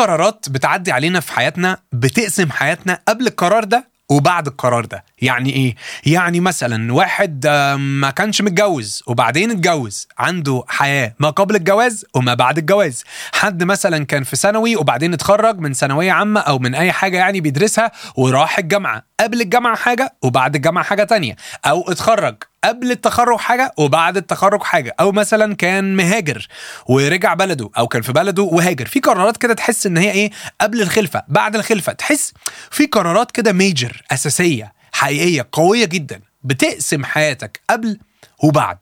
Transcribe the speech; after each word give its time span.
قرارات 0.00 0.48
بتعدي 0.48 0.92
علينا 0.92 1.20
في 1.20 1.32
حياتنا 1.32 1.78
بتقسم 1.92 2.50
حياتنا 2.50 2.98
قبل 3.08 3.26
القرار 3.26 3.64
ده 3.64 3.90
وبعد 4.10 4.46
القرار 4.46 4.84
ده. 4.84 5.04
يعني 5.22 5.50
إيه؟ 5.52 5.74
يعني 6.06 6.40
مثلا 6.40 6.92
واحد 6.92 7.46
ما 7.78 8.10
كانش 8.10 8.42
متجوز 8.42 9.02
وبعدين 9.06 9.50
اتجوز 9.50 10.08
عنده 10.18 10.64
حياة 10.68 11.14
ما 11.18 11.30
قبل 11.30 11.56
الجواز 11.56 12.04
وما 12.14 12.34
بعد 12.34 12.58
الجواز. 12.58 13.04
حد 13.32 13.64
مثلا 13.64 14.04
كان 14.04 14.24
في 14.24 14.36
ثانوي 14.36 14.76
وبعدين 14.76 15.12
اتخرج 15.12 15.58
من 15.58 15.72
ثانوية 15.72 16.12
عامة 16.12 16.40
أو 16.40 16.58
من 16.58 16.74
أي 16.74 16.92
حاجة 16.92 17.16
يعني 17.16 17.40
بيدرسها 17.40 17.92
وراح 18.16 18.58
الجامعة. 18.58 19.02
قبل 19.20 19.40
الجامعة 19.40 19.76
حاجة 19.76 20.14
وبعد 20.22 20.54
الجامعة 20.54 20.84
حاجة 20.84 21.04
تانية 21.04 21.36
أو 21.66 21.90
اتخرج 21.90 22.36
قبل 22.64 22.90
التخرج 22.90 23.38
حاجة 23.38 23.72
وبعد 23.78 24.16
التخرج 24.16 24.62
حاجة 24.62 24.94
أو 25.00 25.12
مثلا 25.12 25.54
كان 25.54 25.96
مهاجر 25.96 26.48
ورجع 26.86 27.34
بلده 27.34 27.70
أو 27.78 27.88
كان 27.88 28.02
في 28.02 28.12
بلده 28.12 28.42
وهاجر. 28.42 28.86
في 28.86 29.00
قرارات 29.00 29.36
كده 29.36 29.54
تحس 29.54 29.86
إن 29.86 29.96
هي 29.96 30.10
إيه؟ 30.10 30.30
قبل 30.60 30.82
الخلفة 30.82 31.22
بعد 31.28 31.56
الخلفة. 31.56 31.92
تحس 31.92 32.32
في 32.70 32.86
قرارات 32.86 33.30
كده 33.30 33.52
major 33.52 34.02
أساسية 34.10 34.72
حقيقية 34.92 35.48
قوية 35.52 35.84
جدا 35.84 36.20
بتقسم 36.44 37.04
حياتك 37.04 37.60
قبل 37.70 37.98
وبعد. 38.42 38.78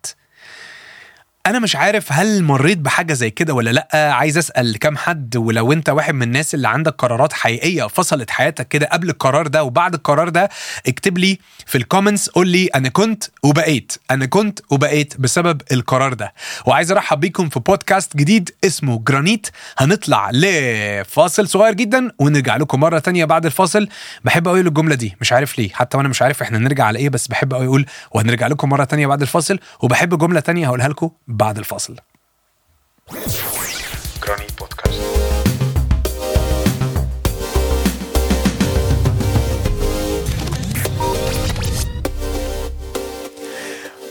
أنا 1.47 1.59
مش 1.59 1.77
عارف 1.77 2.13
هل 2.13 2.45
مريت 2.45 2.79
بحاجة 2.79 3.13
زي 3.13 3.31
كده 3.31 3.55
ولا 3.55 3.71
لأ. 3.71 4.13
عايز 4.13 4.39
أسأل 4.39 4.79
كام 4.79 4.97
حد 4.97 5.37
ولو 5.37 5.73
أنت 5.73 5.89
واحد 5.89 6.15
من 6.15 6.23
الناس 6.23 6.55
اللي 6.55 6.69
عندك 6.69 6.93
قرارات 6.93 7.33
حقيقية 7.33 7.87
فصلت 7.87 8.31
حياتك 8.31 8.69
كده 8.69 8.87
قبل 8.93 9.09
القرار 9.11 9.47
ده 9.47 9.65
وبعد 9.65 9.95
القرار 9.95 10.29
ده 10.29 10.49
اكتب 10.87 11.19
لي 11.19 11.39
في 11.67 11.79
ال 11.79 11.84
comments 11.84 12.29
قول 12.29 12.49
لي 12.49 12.67
أنا 12.67 12.89
كنت 12.89 13.25
وبقيت. 13.43 13.93
أنا 14.11 14.27
كنت 14.27 14.61
وبقيت 14.71 15.15
بسبب 15.21 15.63
القرار 15.73 16.13
ده. 16.15 16.35
وعايز 16.67 16.91
أرحب 16.93 17.21
بيكم 17.21 17.49
في 17.49 17.61
بودكاست 17.61 18.17
جديد 18.17 18.51
اسمه 18.65 18.99
جرانيت. 19.07 19.47
هنطلع 19.79 20.31
لفاصل 20.33 21.49
صغير 21.49 21.75
جدا 21.75 22.11
ونرجع 22.19 22.57
لكم 22.57 22.81
مرة 22.81 22.99
تانية 22.99 23.25
بعد 23.25 23.47
الفاصل. 23.47 23.89
بحب 24.25 24.49
قوي 24.49 24.61
الجملة 24.61 24.95
دي 24.95 25.17
مش 25.21 25.33
عارف 25.33 25.59
ليه. 25.59 25.71
حتى 25.73 25.97
وأنا 25.97 26.09
مش 26.09 26.23
عارف 26.23 26.43
إحنا 26.43 26.59
نرجع 26.59 26.85
على 26.85 26.99
إيه 26.99 27.09
بس 27.09 27.27
بحب 27.29 27.55
أقول 27.55 27.87
وهنرجع 28.11 28.47
لكم 28.47 28.69
مرة 28.69 28.85
تانية 28.85 29.07
بعد 29.07 29.21
الفاصل. 29.23 29.59
وبحب 29.81 30.19
جملة 30.19 30.41
تانية 30.41 30.67
هقولها 30.67 30.89
لكم. 30.89 31.11
بعد 31.29 31.59
الفاصل. 31.59 31.97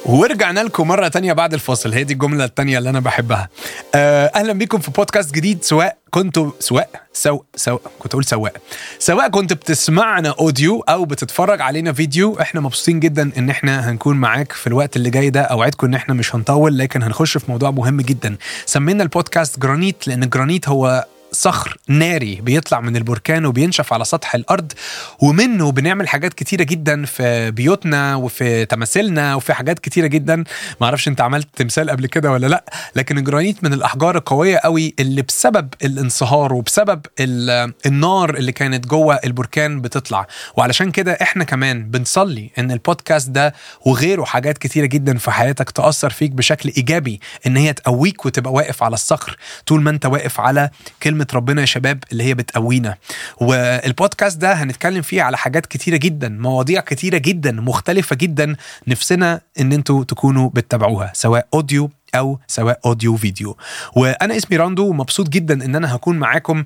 ورجعنا 0.07 0.59
لكم 0.59 0.87
مرة 0.87 1.07
تانية 1.07 1.33
بعد 1.33 1.53
الفاصل. 1.53 1.93
هي 1.93 2.03
دي 2.03 2.13
الجملة 2.13 2.45
التانية 2.45 2.77
اللي 2.77 2.89
أنا 2.89 2.99
بحبها. 2.99 3.49
آه، 3.95 4.31
أهلا 4.35 4.53
بيكم 4.53 4.79
في 4.79 4.91
بودكاست 4.91 5.33
جديد. 5.35 5.63
سواء 5.63 5.97
كنتوا 6.11 6.51
سواء 6.59 6.89
سو 7.13 7.41
سو 7.55 7.77
كنت 7.99 8.13
أقول 8.13 8.25
سواء. 8.25 8.53
سواء 8.99 9.29
كنت 9.29 9.53
بتسمعنا 9.53 10.35
audio 10.39 10.79
أو 10.89 11.05
بتتفرج 11.05 11.61
علينا 11.61 11.93
فيديو 11.93 12.37
إحنا 12.41 12.61
مبسوطين 12.61 12.99
جدا 12.99 13.31
إن 13.37 13.49
إحنا 13.49 13.89
هنكون 13.91 14.17
معاك 14.17 14.51
في 14.51 14.67
الوقت 14.67 14.95
اللي 14.95 15.09
جاي 15.09 15.29
ده. 15.29 15.41
أوعدكم 15.41 15.87
إن 15.87 15.93
إحنا 15.93 16.13
مش 16.13 16.35
هنطول 16.35 16.77
لكن 16.77 17.03
هنخش 17.03 17.37
في 17.37 17.51
موضوع 17.51 17.71
مهم 17.71 18.01
جدا. 18.01 18.35
سمينا 18.65 19.03
البودكاست 19.03 19.59
جرانيت 19.59 20.07
لأن 20.07 20.23
الجرانيت 20.23 20.69
هو 20.69 21.05
صخر 21.31 21.77
ناري 21.87 22.35
بيطلع 22.35 22.81
من 22.81 22.95
البركان 22.97 23.45
وبينشف 23.45 23.93
على 23.93 24.05
سطح 24.05 24.35
الأرض 24.35 24.71
ومنه 25.19 25.71
بنعمل 25.71 26.07
حاجات 26.07 26.33
كتيرة 26.33 26.63
جدا 26.63 27.05
في 27.05 27.51
بيوتنا 27.51 28.15
وفي 28.15 28.65
تماثيلنا 28.65 29.35
وفي 29.35 29.53
حاجات 29.53 29.79
كتيرة 29.79 30.07
جدا. 30.07 30.35
ما 30.81 30.85
أعرفش 30.87 31.07
أنت 31.07 31.21
عملت 31.21 31.47
تمثال 31.55 31.89
قبل 31.89 32.05
كده 32.07 32.31
ولا 32.31 32.47
لأ 32.47 32.63
لكن 32.95 33.17
الجرانيت 33.17 33.63
من 33.63 33.73
الأحجار 33.73 34.17
القوية 34.17 34.57
قوي 34.57 34.95
اللي 34.99 35.21
بسبب 35.21 35.73
الانصهار 35.83 36.53
وبسبب 36.53 37.01
ال- 37.19 37.73
النار 37.85 38.35
اللي 38.37 38.51
كانت 38.51 38.87
جوه 38.87 39.15
البركان 39.25 39.81
بتطلع. 39.81 40.27
وعلشان 40.57 40.91
كده 40.91 41.11
إحنا 41.21 41.43
كمان 41.43 41.83
بنصلي 41.91 42.51
إن 42.59 42.71
البودكاست 42.71 43.29
ده 43.29 43.53
وغيره 43.85 44.23
حاجات 44.23 44.57
كتيرة 44.57 44.85
جدا 44.85 45.17
في 45.17 45.31
حياتك 45.31 45.69
تأثر 45.71 46.09
فيك 46.09 46.31
بشكل 46.31 46.71
إيجابي 46.77 47.19
إن 47.47 47.57
هي 47.57 47.73
تقويك 47.73 48.25
وتبقى 48.25 48.53
واقف 48.53 48.83
على 48.83 48.93
الصخر. 48.93 49.37
طول 49.65 49.81
ما 49.81 49.89
أنت 49.89 50.05
واقف 50.05 50.39
على 50.39 50.69
كلمة 51.03 51.16
ربنا 51.33 51.61
يا 51.61 51.65
شباب 51.65 52.03
اللي 52.11 52.23
هي 52.23 52.33
بتقوينا. 52.33 52.95
والبودكاست 53.41 54.37
ده 54.37 54.53
هنتكلم 54.53 55.01
فيه 55.01 55.21
على 55.21 55.37
حاجات 55.37 55.65
كتيرة 55.65 55.97
جدا 55.97 56.29
مواضيع 56.29 56.81
كتيرة 56.81 57.17
جدا 57.17 57.51
مختلفة 57.51 58.15
جدا 58.15 58.55
نفسنا 58.87 59.41
إن 59.59 59.73
أنتوا 59.73 60.03
تكونوا 60.03 60.49
بتتابعوها 60.53 61.11
سواء 61.15 61.47
audio 61.53 61.89
أو 62.15 62.39
سواء 62.47 62.79
audio 62.85 63.15
فيديو 63.15 63.57
وأنا 63.95 64.37
اسمي 64.37 64.57
راندو 64.57 64.87
ومبسوط 64.87 65.29
جدا 65.29 65.65
إن 65.65 65.75
أنا 65.75 65.95
هكون 65.95 66.17
معاكم 66.19 66.63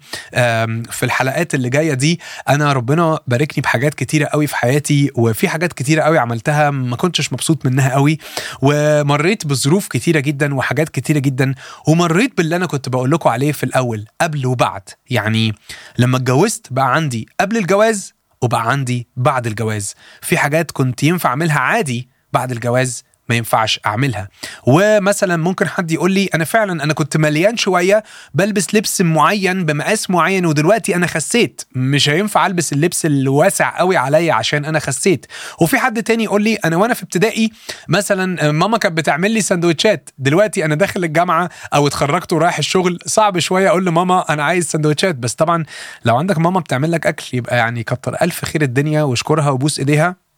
في 0.91 1.03
الحلقات 1.03 1.55
اللي 1.55 1.69
جاية 1.69 1.93
دي. 1.93 2.19
أنا 2.49 2.73
ربنا 2.73 3.19
باركني 3.27 3.61
بحاجات 3.61 3.93
كتيرة 3.93 4.25
قوي 4.25 4.47
في 4.47 4.55
حياتي 4.55 5.11
وفي 5.15 5.49
حاجات 5.49 5.73
كتيرة 5.73 6.01
قوي 6.01 6.17
عملتها 6.17 6.69
ما 6.71 6.95
كنتش 6.95 7.33
مبسوط 7.33 7.65
منها 7.65 7.93
قوي. 7.93 8.17
ومريت 8.61 9.47
بظروف 9.47 9.87
كتيرة 9.87 10.19
جدا 10.19 10.55
وحاجات 10.55 10.89
كتيرة 10.89 11.19
جدا 11.19 11.53
ومريت 11.87 12.37
باللي 12.37 12.55
أنا 12.55 12.65
كنت 12.65 12.89
بقول 12.89 13.11
لكم 13.11 13.29
عليه 13.29 13.51
في 13.51 13.63
الأول 13.63 14.05
قبل 14.21 14.45
وبعد. 14.45 14.89
يعني 15.09 15.55
لما 15.97 16.17
اتجوزت 16.17 16.67
بقى 16.73 16.93
عندي 16.95 17.27
قبل 17.39 17.57
الجواز 17.57 18.13
وبقى 18.41 18.71
عندي 18.71 19.07
بعد 19.15 19.47
الجواز. 19.47 19.95
في 20.21 20.37
حاجات 20.37 20.71
كنت 20.71 21.03
ينفع 21.03 21.29
أعملها 21.29 21.59
عادي 21.59 22.09
بعد 22.33 22.51
الجواز 22.51 23.03
ما 23.31 23.37
ينفعش 23.37 23.79
أعملها. 23.85 24.29
ومثلا 24.67 25.37
ممكن 25.37 25.67
حد 25.67 25.91
يقول 25.91 26.11
لي 26.11 26.29
أنا 26.35 26.43
فعلا 26.43 26.83
أنا 26.83 26.93
كنت 26.93 27.17
مليان 27.17 27.57
شوية 27.57 28.03
بلبس 28.33 28.75
لبس 28.75 29.01
معين 29.01 29.65
بمقاس 29.65 30.09
معين 30.09 30.45
ودلوقتي 30.45 30.95
أنا 30.95 31.07
خسيت. 31.07 31.61
مش 31.75 32.09
هينفع 32.09 32.45
ألبس 32.45 32.73
اللبس 32.73 33.05
الواسع 33.05 33.77
قوي 33.77 33.97
عليا 33.97 34.33
عشان 34.33 34.65
أنا 34.65 34.79
خسيت. 34.79 35.25
وفي 35.61 35.77
حد 35.79 36.03
تاني 36.03 36.23
يقول 36.23 36.43
لي 36.43 36.55
أنا 36.55 36.77
وأنا 36.77 36.93
في 36.93 37.03
ابتدائي 37.03 37.51
مثلا 37.87 38.51
ماما 38.51 38.77
كانت 38.77 38.97
بتعمل 38.97 39.31
لي 39.31 39.41
سندوتشات. 39.41 40.09
دلوقتي 40.17 40.65
أنا 40.65 40.75
داخل 40.75 41.03
الجامعة 41.03 41.49
أو 41.73 41.87
اتخرجت 41.87 42.33
ورايح 42.33 42.57
الشغل 42.57 42.99
صعب 43.05 43.39
شوية 43.39 43.69
أقول 43.69 43.85
لماما 43.85 44.25
أنا 44.33 44.43
عايز 44.43 44.65
سندوتشات. 44.67 45.15
بس 45.15 45.33
طبعا 45.33 45.65
لو 46.05 46.17
عندك 46.17 46.37
ماما 46.37 46.59
بتعمل 46.59 46.91
لك 46.91 47.07
أكل 47.07 47.25
يبقى 47.33 47.57
يعني 47.57 47.83
كتر 47.83 48.15
ألف 48.21 48.45
خير 48.45 48.61
الدنيا 48.61 49.03
واشكرها 49.03 49.49
وبوس 49.49 49.79
إيديها. 49.79 50.30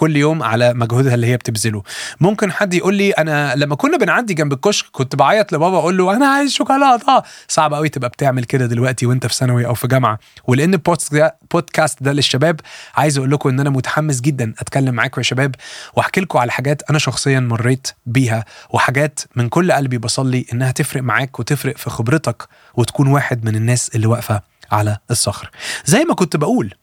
كل 0.00 0.16
يوم 0.16 0.42
على 0.42 0.74
مجهودها 0.74 1.14
اللي 1.14 1.26
هي 1.26 1.36
بتبذله. 1.36 1.82
ممكن 2.20 2.52
حد 2.52 2.74
يقول 2.74 2.94
لي 2.94 3.10
أنا 3.10 3.54
لما 3.56 3.74
كنا 3.74 3.96
بنعدي 3.96 4.34
جنب 4.34 4.52
الكشك 4.52 4.86
كنت 4.92 5.16
بعيط 5.16 5.52
لبابا 5.52 5.78
أقول 5.78 5.98
له 5.98 6.16
أنا 6.16 6.26
عايز 6.26 6.52
شوكولاتة. 6.52 7.22
صعب 7.48 7.74
قوي 7.74 7.88
تبقى 7.88 8.08
بتعمل 8.08 8.44
كده 8.44 8.66
دلوقتي 8.66 9.06
وأنت 9.06 9.26
في 9.26 9.34
ثانوي 9.34 9.66
أو 9.66 9.74
في 9.74 9.88
جامعة. 9.88 10.18
ولأن 10.44 10.80
البودكاست 11.12 12.02
ده 12.02 12.12
للشباب 12.12 12.60
عايز 12.96 13.18
أقول 13.18 13.30
لكم 13.30 13.48
إن 13.48 13.60
أنا 13.60 13.70
متحمس 13.70 14.20
جدا 14.20 14.54
أتكلم 14.58 14.94
معاكم 14.94 15.20
يا 15.20 15.24
شباب 15.24 15.54
وأحكي 15.96 16.20
لكم 16.20 16.38
على 16.38 16.52
حاجات 16.52 16.82
أنا 16.90 16.98
شخصيا 16.98 17.40
مريت 17.40 17.88
بيها 18.06 18.44
وحاجات 18.70 19.20
من 19.36 19.48
كل 19.48 19.72
قلبي 19.72 19.98
بصلي 19.98 20.46
إنها 20.52 20.70
تفرق 20.70 21.02
معاك 21.02 21.40
وتفرق 21.40 21.76
في 21.76 21.90
خبرتك 21.90 22.48
وتكون 22.74 23.06
واحد 23.06 23.44
من 23.44 23.56
الناس 23.56 23.90
اللي 23.94 24.06
واقفة 24.06 24.42
على 24.72 24.96
الصخر. 25.10 25.50
زي 25.84 26.04
ما 26.04 26.14
كنت 26.14 26.36
بقول 26.36 26.74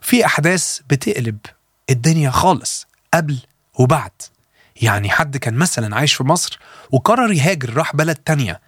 في 0.00 0.26
أحداث 0.26 0.80
بتقلب 0.90 1.38
الدنيا 1.90 2.30
خالص 2.30 2.86
قبل 3.14 3.38
وبعد. 3.74 4.10
يعني 4.82 5.10
حد 5.10 5.36
كان 5.36 5.54
مثلا 5.54 5.96
عايش 5.96 6.14
في 6.14 6.24
مصر 6.24 6.58
وقرر 6.90 7.32
يهاجر 7.32 7.74
راح 7.74 7.96
بلد 7.96 8.16
تانية. 8.16 8.60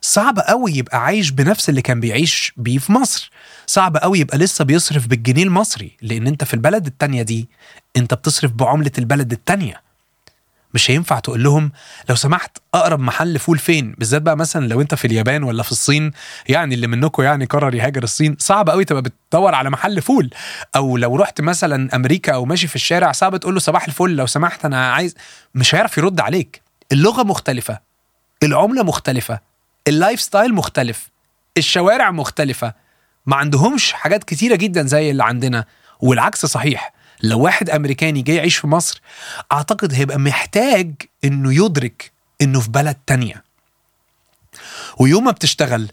صعب 0.00 0.38
قوي 0.38 0.72
يبقى 0.72 1.04
عايش 1.04 1.30
بنفس 1.30 1.68
اللي 1.68 1.82
كان 1.82 2.00
بيعيش 2.00 2.52
بيه 2.56 2.78
في 2.78 2.92
مصر. 2.92 3.30
صعب 3.66 3.96
قوي 3.96 4.18
يبقى 4.18 4.38
لسه 4.38 4.64
بيصرف 4.64 5.06
بالجنيه 5.06 5.42
المصري 5.42 5.96
لأن 6.02 6.26
أنت 6.26 6.44
في 6.44 6.54
البلد 6.54 6.86
التانية 6.86 7.22
دي 7.22 7.48
أنت 7.96 8.14
بتصرف 8.14 8.52
بعملة 8.52 8.92
البلد 8.98 9.32
التانية. 9.32 9.82
مش 10.74 10.90
هينفع 10.90 11.18
تقول 11.18 11.42
لهم 11.44 11.72
لو 12.08 12.14
سمحت 12.14 12.58
أقرب 12.74 13.00
محل 13.00 13.38
فول 13.38 13.58
فين؟ 13.58 13.94
بالذات 13.98 14.22
بقى 14.22 14.36
مثلا 14.36 14.68
لو 14.68 14.80
أنت 14.80 14.94
في 14.94 15.04
اليابان 15.04 15.42
ولا 15.42 15.62
في 15.62 15.72
الصين 15.72 16.12
يعني 16.48 16.74
اللي 16.74 16.86
منكم 16.86 17.22
يعني 17.22 17.44
قرر 17.44 17.74
يهاجر 17.74 18.02
الصين 18.02 18.36
صعب 18.38 18.70
قوي 18.70 18.84
تبقى 18.84 19.02
بتدور 19.02 19.54
على 19.54 19.70
محل 19.70 20.02
فول. 20.02 20.30
أو 20.76 20.96
لو 20.96 21.16
رحت 21.16 21.40
مثلا 21.40 21.96
أمريكا 21.96 22.34
أو 22.34 22.44
ماشي 22.44 22.66
في 22.66 22.76
الشارع 22.76 23.12
صعب 23.12 23.36
تقول 23.36 23.54
له 23.54 23.60
صباح 23.60 23.84
الفل 23.86 24.10
لو 24.16 24.26
سمحت 24.26 24.64
أنا 24.64 24.92
عايز 24.92 25.14
مش 25.54 25.74
هيعرف 25.74 25.98
يرد 25.98 26.20
عليك. 26.20 26.62
اللغة 26.92 27.22
مختلفة 27.22 27.80
العملة 28.42 28.82
مختلفة 28.82 29.40
ال 29.88 30.20
lifestyle 30.20 30.54
مختلف 30.54 31.10
الشوارع 31.58 32.10
مختلفة. 32.10 32.74
ما 33.26 33.36
عندهمش 33.36 33.92
حاجات 33.92 34.24
كتيرة 34.24 34.56
جدا 34.56 34.82
زي 34.86 35.10
اللي 35.10 35.24
عندنا 35.24 35.64
والعكس 36.00 36.46
صحيح. 36.46 36.92
لو 37.22 37.40
واحد 37.40 37.70
أمريكاني 37.70 38.22
جاي 38.22 38.36
يعيش 38.36 38.56
في 38.56 38.66
مصر 38.66 39.02
أعتقد 39.52 39.94
هيبقى 39.94 40.18
محتاج 40.18 40.92
إنه 41.24 41.64
يدرك 41.64 42.12
إنه 42.42 42.60
في 42.60 42.70
بلد 42.70 42.96
تانية. 43.06 43.44
ويوم 44.98 45.24
ما 45.24 45.30
بتشتغل 45.30 45.88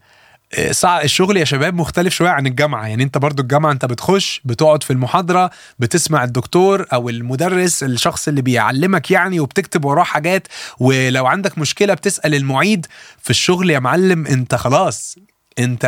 آه، 0.54 1.02
الشغل 1.04 1.38
يا 1.38 1.46
شباب 1.46 1.74
مختلف 1.74 2.14
شوية 2.14 2.30
عن 2.30 2.48
الجامعة. 2.48 2.88
يعني 2.88 3.04
أنت 3.04 3.18
برضو 3.18 3.42
الجامعة 3.42 3.72
أنت 3.72 3.86
بتخش 3.86 4.42
بتقعد 4.46 4.84
في 4.84 4.94
المحاضرة 4.94 5.52
بتسمع 5.80 6.24
الدكتور 6.24 6.86
أو 6.94 7.10
المدرس 7.10 7.84
الشخص 7.84 8.28
اللي 8.28 8.42
بيعلمك 8.42 9.12
يعني 9.12 9.40
وبتكتب 9.40 9.86
وراه 9.86 10.04
حاجات. 10.04 10.48
ولو 10.80 11.26
عندك 11.26 11.58
مشكلة 11.58 11.94
بتسأل 11.94 12.36
المعيد. 12.36 12.88
في 13.22 13.30
الشغل 13.30 13.70
يا 13.70 13.80
معلم 13.80 14.28
أنت 14.28 14.56
خلاص 14.56 15.16
انت 15.60 15.86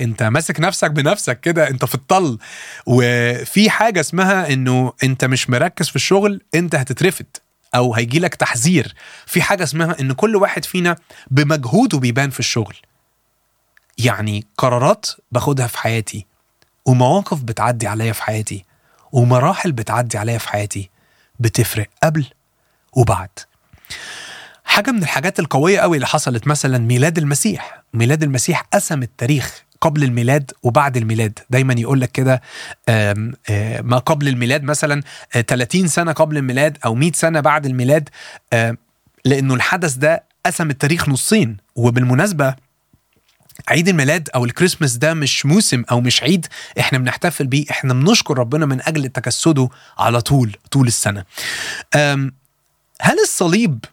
انت 0.00 0.22
ماسك 0.22 0.60
نفسك 0.60 0.90
بنفسك 0.90 1.40
كده 1.40 1.68
انت 1.68 1.84
في 1.84 1.94
الطل. 1.94 2.38
وفي 2.86 3.70
حاجة 3.70 4.00
اسمها 4.00 4.52
انه 4.52 4.92
انت 5.04 5.24
مش 5.24 5.50
مركز 5.50 5.88
في 5.88 5.96
الشغل 5.96 6.40
انت 6.54 6.74
هتترفد 6.74 7.26
أو 7.74 7.94
هيجي 7.94 8.18
لك 8.18 8.34
تحذير. 8.34 8.94
في 9.26 9.42
حاجة 9.42 9.62
اسمها 9.62 9.96
ان 10.00 10.12
كل 10.12 10.36
واحد 10.36 10.64
فينا 10.64 10.96
بمجهوده 11.30 11.98
بيبان 11.98 12.30
في 12.30 12.40
الشغل. 12.40 12.76
يعني 13.98 14.46
قرارات 14.58 15.06
باخدها 15.32 15.66
في 15.66 15.78
حياتي 15.78 16.26
ومواقف 16.86 17.42
بتعدي 17.42 17.86
عليا 17.86 18.12
في 18.12 18.22
حياتي 18.22 18.64
ومراحل 19.12 19.72
بتعدي 19.72 20.18
عليا 20.18 20.38
في 20.38 20.48
حياتي 20.48 20.90
بتفرق 21.40 21.88
قبل 22.02 22.26
وبعد. 22.92 23.30
حاجة 24.74 24.90
من 24.90 25.02
الحاجات 25.02 25.38
القوية 25.40 25.78
قوي 25.80 25.96
اللي 25.96 26.06
حصلت 26.06 26.46
مثلا 26.46 26.78
ميلاد 26.78 27.18
المسيح. 27.18 27.82
ميلاد 27.92 28.22
المسيح 28.22 28.60
قسم 28.60 29.02
التاريخ 29.02 29.62
قبل 29.80 30.04
الميلاد 30.04 30.50
وبعد 30.62 30.96
الميلاد. 30.96 31.38
دايما 31.50 31.74
يقول 31.78 32.00
لك 32.00 32.12
كده 32.12 32.42
آه، 32.88 33.14
ما 33.82 33.98
قبل 33.98 34.28
الميلاد 34.28 34.62
مثلا 34.62 35.02
آه، 35.36 35.40
30 35.40 35.88
سنة 35.88 36.12
قبل 36.12 36.36
الميلاد 36.36 36.78
أو 36.84 36.94
100 36.94 37.12
سنة 37.12 37.40
بعد 37.40 37.66
الميلاد 37.66 38.08
آه، 38.52 38.76
لأنه 39.24 39.54
الحدث 39.54 39.94
ده 39.94 40.24
قسم 40.46 40.70
التاريخ 40.70 41.08
نصين. 41.08 41.56
وبالمناسبة 41.76 42.54
عيد 43.68 43.88
الميلاد 43.88 44.28
أو 44.34 44.44
الكريسماس 44.44 44.96
ده 44.96 45.14
مش 45.14 45.46
موسم 45.46 45.84
أو 45.90 46.00
مش 46.00 46.22
عيد 46.22 46.46
إحنا 46.80 46.98
بنحتفل 46.98 47.46
بيه. 47.46 47.64
إحنا 47.70 47.94
بنشكر 47.94 48.38
ربنا 48.38 48.66
من 48.66 48.82
أجل 48.82 49.08
تجسده 49.08 49.68
على 49.98 50.20
طول 50.20 50.56
طول 50.70 50.86
السنة. 50.86 51.24
هل 53.00 53.18
الصليب 53.22 53.84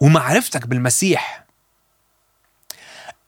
ومعرفتك 0.00 0.66
بالمسيح. 0.66 1.44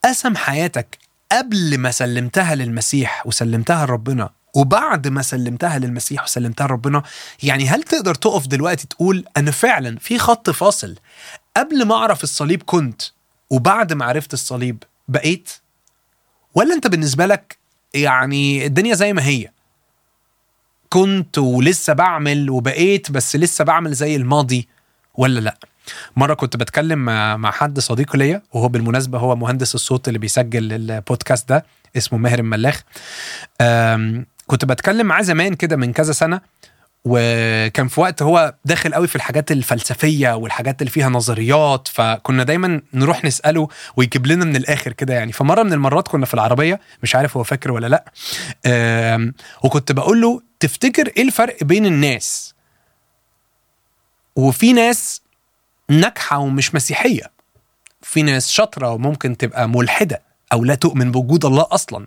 قسم 0.04 0.36
حياتك 0.36 0.98
قبل 1.32 1.78
ما 1.78 1.90
سلمتها 1.90 2.54
للمسيح 2.54 3.26
وسلمتها 3.26 3.86
لربنا 3.86 4.30
وبعد 4.54 5.08
ما 5.08 5.22
سلمتها 5.22 5.78
للمسيح 5.78 6.22
وسلمتها 6.22 6.66
لربنا 6.66 7.02
يعني 7.42 7.68
هل 7.68 7.82
تقدر 7.82 8.14
تقف 8.14 8.46
دلوقتي 8.46 8.86
تقول 8.86 9.24
أنا 9.36 9.50
فعلا 9.50 9.98
في 9.98 10.18
خط 10.18 10.50
فاصل 10.50 10.96
قبل 11.56 11.84
ما 11.84 11.94
أعرف 11.94 12.22
الصليب 12.22 12.62
كنت 12.62 13.02
وبعد 13.50 13.92
ما 13.92 14.04
عرفت 14.04 14.32
الصليب 14.32 14.82
بقيت؟ 15.08 15.50
ولا 16.54 16.74
أنت 16.74 16.86
بالنسبة 16.86 17.26
لك 17.26 17.58
يعني 17.94 18.66
الدنيا 18.66 18.94
زي 18.94 19.12
ما 19.12 19.26
هي؟ 19.26 19.50
كنت 20.90 21.38
ولسه 21.38 21.92
بعمل 21.92 22.50
وبقيت 22.50 23.10
بس 23.10 23.36
لسه 23.36 23.64
بعمل 23.64 23.92
زي 23.92 24.16
الماضي 24.16 24.68
ولا 25.14 25.40
لأ؟ 25.40 25.56
مرة 26.16 26.34
كنت 26.34 26.56
بتكلم 26.56 27.04
مع 27.40 27.50
حد 27.50 27.80
صديق 27.80 28.16
ليا 28.16 28.42
وهو 28.52 28.68
بالمناسبة 28.68 29.18
هو 29.18 29.36
مهندس 29.36 29.74
الصوت 29.74 30.08
اللي 30.08 30.18
بيسجل 30.18 30.72
البودكاست 30.72 31.48
ده 31.48 31.66
اسمه 31.96 32.18
ماهر 32.18 32.38
الملاخ. 32.38 32.82
كنت 34.46 34.64
بتكلم 34.64 35.06
معاه 35.06 35.22
زمان 35.22 35.54
كده 35.54 35.76
من 35.76 35.92
كذا 35.92 36.12
سنة 36.12 36.40
وكان 37.08 37.88
في 37.88 38.00
وقت 38.00 38.22
هو 38.22 38.54
داخل 38.64 38.94
قوي 38.94 39.06
في 39.06 39.16
الحاجات 39.16 39.52
الفلسفية 39.52 40.36
والحاجات 40.36 40.82
اللي 40.82 40.90
فيها 40.90 41.08
نظريات 41.08 41.88
فكنا 41.88 42.42
دايما 42.42 42.80
نروح 42.94 43.24
نسأله 43.24 43.68
ويجيب 43.96 44.26
لنا 44.26 44.44
من 44.44 44.56
الآخر 44.56 44.92
كده 44.92 45.14
يعني. 45.14 45.32
فمرة 45.32 45.62
من 45.62 45.72
المرات 45.72 46.08
كنا 46.08 46.26
في 46.26 46.34
العربية 46.34 46.80
مش 47.02 47.14
عارف 47.16 47.36
هو 47.36 47.42
فاكر 47.44 47.72
ولا 47.72 47.86
لأ. 47.86 48.12
وكنت 49.64 49.92
بقول 49.92 50.20
له 50.20 50.42
تفتكر 50.60 51.06
إيه 51.16 51.22
الفرق 51.22 51.64
بين 51.64 51.86
الناس؟ 51.86 52.54
وفي 54.36 54.72
ناس 54.72 55.22
ناجحة 55.90 56.38
ومش 56.38 56.74
مسيحية. 56.74 57.30
في 58.02 58.22
ناس 58.22 58.50
شاطرة 58.50 58.90
وممكن 58.90 59.36
تبقى 59.36 59.68
ملحدة 59.68 60.22
أو 60.52 60.64
لا 60.64 60.74
تؤمن 60.74 61.10
بوجود 61.10 61.44
الله 61.44 61.66
أصلا. 61.70 62.06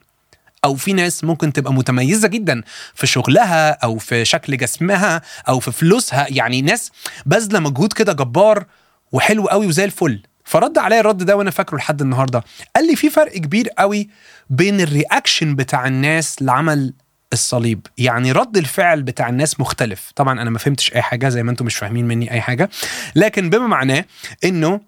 أو 0.65 0.75
في 0.75 0.93
ناس 0.93 1.23
ممكن 1.23 1.53
تبقى 1.53 1.73
متميزة 1.73 2.27
جدا 2.27 2.63
في 2.95 3.07
شغلها 3.07 3.71
أو 3.71 3.97
في 3.97 4.25
شكل 4.25 4.57
جسمها 4.57 5.21
أو 5.47 5.59
في 5.59 5.71
فلوسها. 5.71 6.25
يعني 6.29 6.61
ناس 6.61 6.91
باذله 7.25 7.59
مجهود 7.59 7.93
كده 7.93 8.13
جبار 8.13 8.65
وحلو 9.11 9.47
قوي 9.47 9.67
وزي 9.67 9.85
الفل. 9.85 10.23
فرد 10.43 10.77
عليا 10.77 10.99
الرد 10.99 11.23
ده 11.23 11.35
وأنا 11.35 11.51
فاكره 11.51 11.77
لحد 11.77 12.01
النهارده. 12.01 12.43
قال 12.75 12.87
لي 12.87 12.95
في 12.95 13.09
فرق 13.09 13.31
كبير 13.37 13.69
قوي 13.69 14.09
بين 14.49 14.81
الرياكشن 14.81 15.55
بتاع 15.55 15.87
الناس 15.87 16.41
لعمل 16.41 16.93
الصليب. 17.33 17.87
يعني 17.97 18.31
رد 18.31 18.57
الفعل 18.57 19.03
بتاع 19.03 19.29
الناس 19.29 19.59
مختلف. 19.59 20.11
طبعا 20.15 20.41
أنا 20.41 20.49
ما 20.49 20.59
فهمتش 20.59 20.93
أي 20.93 21.01
حاجة 21.01 21.29
زي 21.29 21.43
ما 21.43 21.51
أنتم 21.51 21.65
مش 21.65 21.75
فاهمين 21.75 22.07
مني 22.07 22.31
أي 22.31 22.41
حاجة. 22.41 22.69
لكن 23.15 23.49
بما 23.49 23.67
معناه 23.67 24.05
إنه 24.43 24.81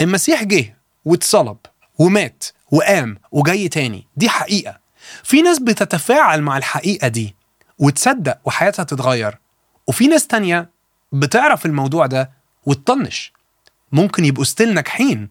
المسيح 0.00 0.44
جه 0.44 0.76
واتصلب 1.04 1.56
ومات 1.98 2.44
وقام 2.70 3.18
وجاي 3.32 3.68
تاني. 3.68 4.06
دي 4.16 4.28
حقيقة. 4.28 4.80
في 5.24 5.42
ناس 5.42 5.58
بتتفاعل 5.58 6.42
مع 6.42 6.56
الحقيقة 6.56 7.08
دي 7.08 7.34
وتصدق 7.78 8.38
وحياتها 8.44 8.82
تتغير. 8.82 9.38
وفي 9.86 10.06
ناس 10.06 10.26
تانية 10.26 10.70
بتعرف 11.12 11.66
الموضوع 11.66 12.06
ده 12.06 12.30
وتطنش. 12.66 13.32
ممكن 13.92 14.24
يبقوا 14.24 14.44
still 14.44 14.74
ناجحين. 14.74 15.28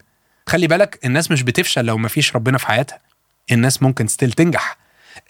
خلي 0.47 0.67
بالك 0.67 1.05
الناس 1.05 1.31
مش 1.31 1.43
بتفشل 1.43 1.85
لو 1.85 1.97
مفيش 1.97 2.35
ربنا 2.35 2.57
في 2.57 2.67
حياتها. 2.67 2.99
الناس 3.51 3.83
ممكن 3.83 4.07
still 4.07 4.31
تنجح. 4.31 4.77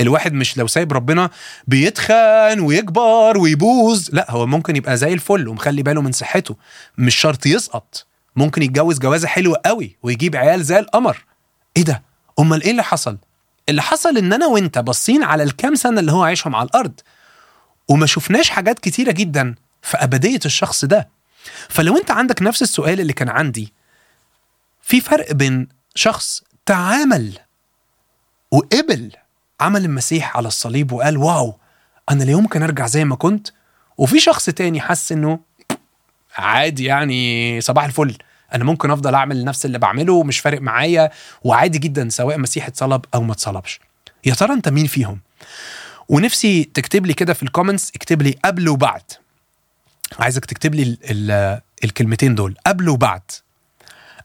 الواحد 0.01 0.34
مش 0.34 0.57
لو 0.57 0.68
سايب 0.68 0.94
ربنا 0.94 1.30
بيتخن 1.68 2.60
ويكبر 2.60 3.38
ويبوظ 3.38 4.07
لا 4.12 4.31
هو 4.31 4.45
ممكن 4.45 4.75
يبقى 4.75 4.98
زي 4.98 5.13
الفل 5.13 5.48
ومخلي 5.48 5.84
باله 5.84 6.01
من 6.01 6.12
صحته. 6.12 6.56
مش 6.98 7.16
شرط 7.16 7.45
يسقط 7.45 8.06
ممكن 8.36 8.62
يتجوز 8.63 9.00
جوازة 9.00 9.28
حلوة 9.28 9.62
قوي 9.66 9.95
ويجيب 10.04 10.36
عيال 10.36 10.63
زي 10.63 10.80
القمر. 10.80 11.25
إيه 11.78 11.84
ده؟ 11.84 12.04
أمال 12.39 12.63
إيه 12.63 12.72
اللي 12.72 12.84
حصل؟ 12.84 13.18
اللي 13.69 13.81
حصل 13.81 14.18
إن 14.18 14.34
أنا 14.34 14.45
وأنت 14.48 14.80
باصين 14.80 15.24
على 15.24 15.44
الكام 15.44 15.75
سنة 15.75 16.00
اللي 16.00 16.12
هو 16.12 16.24
عايشهم 16.24 16.56
على 16.56 16.66
الأرض 16.68 17.00
وما 17.88 18.06
شفناش 18.06 18.50
حاجات 18.50 18.80
كتيرة 18.80 19.12
جدا 19.12 19.56
في 19.81 19.98
أبدية 19.98 20.39
الشخص 20.45 20.86
ده. 20.86 21.10
فلو 21.69 21.98
أنت 21.98 22.12
عندك 22.12 22.42
نفس 22.42 22.62
السؤال 22.62 23.00
اللي 23.00 23.13
كان 23.13 23.30
عندي 23.30 23.74
في 24.81 25.01
فرق 25.01 25.31
بين 25.31 25.68
شخص 25.95 26.44
تعامل 26.66 27.39
وقبل 28.51 29.12
عمل 29.59 29.86
المسيح 29.86 30.38
على 30.38 30.48
الصليب 30.48 30.92
وقال 30.92 31.18
واو 31.18 31.56
أنا 32.09 32.24
لا 32.24 32.31
يمكن 32.31 32.63
أرجع 32.63 32.88
زي 32.88 33.06
ما 33.06 33.15
كنت. 33.15 33.48
وفي 33.98 34.19
شخص 34.19 34.45
تاني 34.45 34.81
حس 34.81 35.12
إنه 35.12 35.39
عادي 36.36 36.86
يعني 36.86 37.62
صباح 37.62 37.86
الفل 37.86 38.18
أنا 38.54 38.63
ممكن 38.63 38.92
أفضل 38.92 39.15
أعمل 39.15 39.45
نفس 39.45 39.65
اللي 39.65 39.80
بعمله 39.80 40.13
ومش 40.13 40.39
فارق 40.39 40.62
معايا 40.62 41.12
وعادي 41.44 41.80
جدا 41.80 42.09
سواء 42.09 42.36
المسيح 42.36 42.68
اتصلب 42.68 43.06
أو 43.15 43.21
ما 43.21 43.33
اتصلبش. 43.33 43.80
يا 44.25 44.33
ترى 44.33 44.54
أنت 44.54 44.69
مين 44.69 44.88
فيهم؟ 44.88 45.19
ونفسي 46.10 46.63
تكتب 46.63 47.05
لي 47.05 47.13
كده 47.13 47.34
في 47.34 47.43
الكومنتس 47.43 47.91
اكتب 47.96 48.22
لي 48.22 48.36
قبل 48.46 48.70
وبعد. 48.70 49.03
عايزك 50.20 50.46
تكتب 50.46 50.75
لي 50.75 50.84
ال 50.84 50.98
ال 51.03 51.62
الكلمتين 51.84 52.36
دول 52.36 52.55
قبل 52.67 52.89
وبعد. 52.89 53.31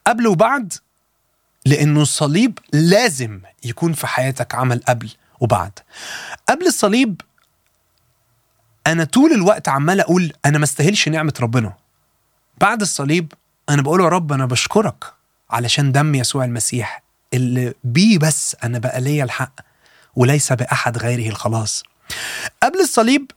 قبل 0.07 0.27
وبعد 0.27 0.73
لأنه 1.67 2.03
الصليب 2.03 2.59
لازم 2.73 3.41
يكون 3.65 3.93
في 3.93 4.07
حياتك 4.07 4.55
عمل 4.55 4.81
قبل. 4.89 5.11
وبعد. 5.43 5.79
قبل 6.49 6.67
الصليب 6.67 7.21
أنا 8.87 9.05
طول 9.05 9.33
الوقت 9.33 9.69
عمال 9.69 10.01
أقول 10.01 10.33
أنا 10.45 10.59
ما 10.59 10.65
استاهلش 10.65 11.09
نعمة 11.09 11.35
ربنا. 11.41 11.75
بعد 12.61 12.81
الصليب 12.81 13.33
أنا 13.69 13.83
بقول 13.83 14.01
يا 14.01 14.09
رب 14.09 14.33
أنا 14.33 14.47
بشكرك 14.47 15.05
علشان 15.51 15.93
دم 15.93 16.15
يسوع 16.15 16.45
المسيح 16.45 17.03
اللي 17.35 17.75
بيه 17.85 18.19
بس 18.19 18.57
أنا 18.65 18.79
بقى 18.79 19.01
ليا 19.01 19.25
الحق 19.25 19.53
وليس 20.17 20.53
بأحد 20.53 20.99
غيره 20.99 21.29
الخلاص. 21.31 21.83
قبل 22.63 22.81
الصليب 22.81 23.31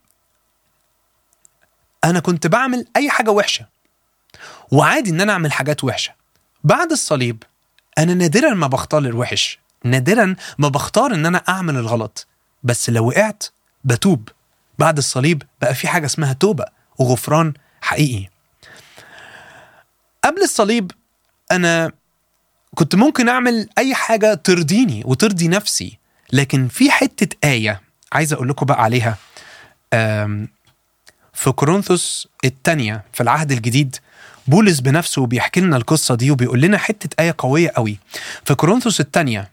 أنا 2.03 2.19
كنت 2.19 2.47
بعمل 2.47 2.85
أي 2.95 3.09
حاجة 3.09 3.31
وحشة 3.31 3.65
وعادي 4.71 5.09
إن 5.09 5.21
أنا 5.21 5.33
أعمل 5.33 5.51
حاجات 5.51 5.83
وحشة. 5.83 6.13
بعد 6.63 6.91
الصليب 6.91 7.43
أنا 7.97 8.13
نادرا 8.13 8.53
ما 8.53 8.67
بختار 8.67 9.01
الوحش. 9.01 9.59
نادرا 9.85 10.35
ما 10.57 10.67
بختار 10.67 11.13
إن 11.13 11.25
أنا 11.25 11.37
أعمل 11.49 11.75
الغلط. 11.75 12.27
بس 12.63 12.89
لو 12.89 13.07
وقعت 13.07 13.43
بتوب. 13.83 14.29
بعد 14.79 14.97
الصليب 14.97 15.43
بقى 15.61 15.75
في 15.75 15.87
حاجة 15.87 16.05
اسمها 16.05 16.33
توبة 16.33 16.65
وغفران 16.97 17.53
حقيقي. 17.81 18.29
قبل 20.23 20.41
الصليب 20.41 20.91
أنا 21.51 21.91
كنت 22.75 22.95
ممكن 22.95 23.29
أعمل 23.29 23.69
أي 23.77 23.95
حاجة 23.95 24.33
ترضيني 24.33 25.03
وترضي 25.05 25.47
نفسي. 25.47 25.97
لكن 26.33 26.67
في 26.67 26.91
حتة 26.91 27.37
آية 27.43 27.81
عايز 28.13 28.33
أقول 28.33 28.49
لكم 28.49 28.65
بقى 28.65 28.83
عليها. 28.83 29.17
في 31.33 31.51
كورنثوس 31.55 32.27
الثانية 32.45 33.03
في 33.13 33.23
العهد 33.23 33.51
الجديد 33.51 33.95
بولس 34.47 34.79
بنفسه 34.79 35.25
بيحكي 35.25 35.61
لنا 35.61 35.77
القصة 35.77 36.15
دي 36.15 36.31
وبيقول 36.31 36.61
لنا 36.61 36.77
حتة 36.77 37.21
آية 37.23 37.35
قوية 37.37 37.71
قوي. 37.75 37.97
في 38.45 38.55
كورنثوس 38.55 38.99
الثانية 38.99 39.51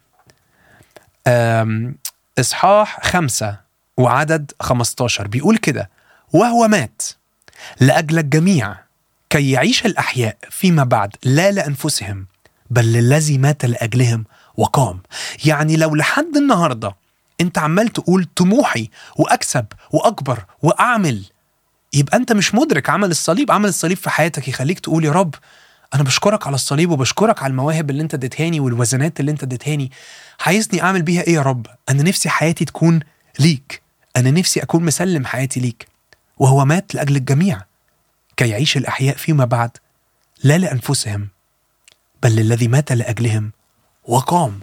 إصحاح 2.38 3.07
خمسة 3.07 3.57
وعدد 3.97 4.52
15 4.61 5.26
بيقول 5.26 5.57
كده 5.57 5.91
وهو 6.33 6.69
مات 6.69 7.02
لأجل 7.81 8.19
الجميع 8.19 8.76
كي 9.31 9.50
يعيش 9.50 9.87
الأحياء 9.87 10.37
فيما 10.50 10.85
بعد 10.85 11.17
لا 11.25 11.50
لأنفسهم 11.50 12.26
بل 12.71 12.93
للذي 12.93 13.38
مات 13.38 13.64
لأجلهم 13.64 14.25
وقام. 14.57 15.00
يعني 15.45 15.76
لو 15.76 15.95
لحد 15.95 16.37
النهارده 16.37 16.97
أنت 17.41 17.59
عمال 17.59 17.88
تقول 17.88 18.26
طموحي 18.37 18.91
وأكسب 19.17 19.67
وأكبر 19.91 20.45
وأعمل 20.62 21.25
يبقى 21.93 22.17
أنت 22.17 22.33
مش 22.33 22.55
مدرك 22.55 22.91
عمل 22.91 23.11
الصليب. 23.11 23.50
عمل 23.52 23.69
الصليب 23.69 23.97
في 23.97 24.11
حياتك 24.11 24.49
يخليك 24.49 24.81
تقول 24.81 25.05
يا 25.05 25.12
رب 25.12 25.35
أنا 25.94 26.02
بشكرك 26.02 26.46
على 26.46 26.54
الصليب 26.54 26.90
وبشكرك 26.90 27.42
على 27.42 27.50
المواهب 27.50 27.90
اللي 27.90 28.02
أنت 28.02 28.14
اديتهاني 28.14 28.61
والوزنات 28.61 29.20
اللي 29.20 29.30
أنت 29.30 29.42
اديتهاني. 29.42 29.90
عايزني 30.40 30.82
أعمل 30.82 31.02
بيها 31.02 31.22
إيه 31.22 31.34
يا 31.34 31.42
رب؟ 31.42 31.66
أنا 31.88 32.02
نفسي 32.02 32.28
حياتي 32.28 32.64
تكون 32.64 33.00
ليك. 33.38 33.82
أنا 34.16 34.30
نفسي 34.30 34.62
أكون 34.62 34.84
مسلم 34.84 35.26
حياتي 35.26 35.61
ليك. 35.61 35.87
وهو 36.38 36.64
مات 36.64 36.94
لأجل 36.94 37.16
الجميع. 37.16 37.62
كي 38.37 38.49
يعيش 38.49 38.76
الأحياء 38.76 39.16
فيما 39.16 39.44
بعد. 39.44 39.70
لا 40.44 40.58
لأنفسهم. 40.58 41.28
بل 42.22 42.37
للذي 42.37 42.68
مات 42.68 42.92
لأجلهم. 42.92 43.52
وقام. 44.04 44.61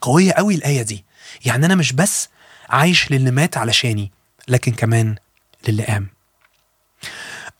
قوية 0.00 0.32
قوي 0.32 0.54
الآية 0.54 0.82
دي. 0.82 1.04
يعني 1.44 1.66
أنا 1.66 1.74
مش 1.74 1.92
بس 1.92 2.28
عايش 2.68 3.10
للي 3.10 3.30
مات 3.30 3.56
علشاني 3.56 4.10
لكن 4.48 4.72
كمان 4.72 5.14
للي 5.68 5.82
قام. 5.82 6.08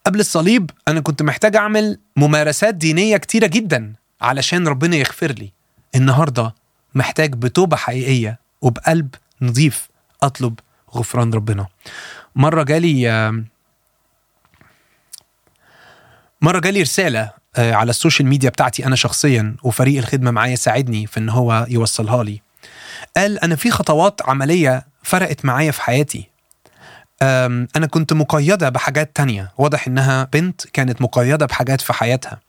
قبل 0.06 0.20
الصليب 0.20 0.70
أنا 0.88 1.00
كنت 1.00 1.22
محتاج 1.22 1.56
أعمل 1.56 1.98
ممارسات 2.16 2.74
دينية 2.74 3.16
كتيرة 3.16 3.46
جدا 3.46 3.92
علشان 4.20 4.68
ربنا 4.68 4.96
يغفر 4.96 5.32
لي. 5.32 5.52
النهارده 5.94 6.54
محتاج 6.94 7.32
بتوبة 7.34 7.76
حقيقية 7.76 8.38
وبقلب 8.62 9.14
نظيف 9.42 9.88
أطلب 10.22 10.58
غفران 10.94 11.34
ربنا. 11.34 11.66
مرة 12.36 12.62
جالي 12.62 13.42
مرة 16.40 16.58
جالي 16.58 16.82
رسالة 16.82 17.30
آه، 17.56 17.72
على 17.72 17.90
السوشيال 17.90 18.28
ميديا 18.28 18.50
بتاعتي 18.50 18.86
أنا 18.86 18.96
شخصيا 18.96 19.56
وفريق 19.62 19.98
الخدمة 19.98 20.30
معايا 20.30 20.56
ساعدني 20.56 21.06
في 21.06 21.20
إن 21.20 21.28
هو 21.28 21.66
يوصلها 21.68 22.24
لي. 22.24 22.40
قال 23.16 23.38
أنا 23.38 23.56
في 23.56 23.70
خطوات 23.70 24.20
عملية 24.28 24.86
فرقت 25.02 25.44
معايا 25.44 25.70
في 25.70 25.82
حياتي. 25.82 26.31
أنا 27.22 27.86
كنت 27.90 28.12
مقيدة 28.12 28.68
بحاجات 28.68 29.16
تانية. 29.16 29.52
واضح 29.58 29.86
إنها 29.86 30.24
بنت 30.32 30.66
كانت 30.66 31.02
مقيدة 31.02 31.46
بحاجات 31.46 31.80
في 31.80 31.92
حياتها. 31.92 32.40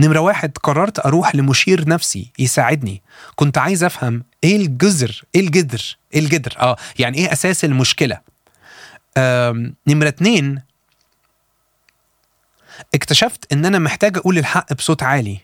نمرة 0.00 0.18
واحد 0.18 0.58
قررت 0.62 1.06
أروح 1.06 1.34
لمشير 1.34 1.88
نفسي 1.88 2.30
يساعدني. 2.38 3.02
كنت 3.36 3.58
عايز 3.58 3.84
أفهم 3.84 4.24
إيه 4.44 4.56
الجذر 4.56 5.22
إيه 5.34 5.40
الجذر 5.40 5.96
إيه 6.14 6.20
الجذر؟ 6.20 6.54
آه 6.58 6.76
يعني 6.98 7.18
إيه 7.18 7.32
أساس 7.32 7.64
المشكلة؟ 7.64 8.20
نمرة 9.86 10.08
اتنين 10.08 10.62
اكتشفت 12.94 13.52
إن 13.52 13.64
أنا 13.64 13.78
محتاج 13.78 14.16
أقول 14.16 14.38
الحق 14.38 14.72
بصوت 14.72 15.02
عالي. 15.02 15.38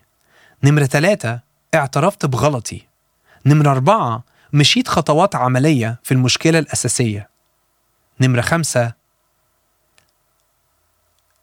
نمرة 0.65 0.87
تلاتة 0.87 1.41
اعترفت 1.75 2.27
بغلطي. 2.27 2.83
نمرة 3.47 3.71
أربعة 3.71 4.25
مشيت 4.53 4.89
خطوات 4.89 5.37
عملية 5.37 6.01
في 6.03 6.13
المشكلة 6.13 6.59
الأساسية. 6.59 7.29
نمرة 8.21 8.41
خمسة. 8.41 8.93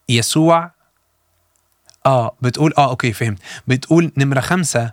يسوع. 0.09 0.71
آه 2.05 2.35
بتقول 2.41 2.73
آه 2.77 2.89
أوكي 2.89 3.13
فهمت. 3.13 3.39
بتقول 3.67 4.11
نمرة 4.17 4.39
خمسة. 4.39 4.91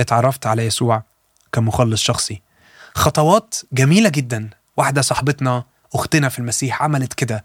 اتعرفت 0.00 0.46
على 0.46 0.66
يسوع 0.66 1.02
كمخلص 1.52 2.02
شخصي. 2.02 2.42
خطوات 2.94 3.54
جميلة 3.72 4.08
جدا. 4.08 4.50
واحدة 4.76 5.02
صاحبتنا 5.02 5.64
أختنا 5.94 6.28
في 6.28 6.38
المسيح 6.38 6.82
عملت 6.82 7.12
كده. 7.14 7.44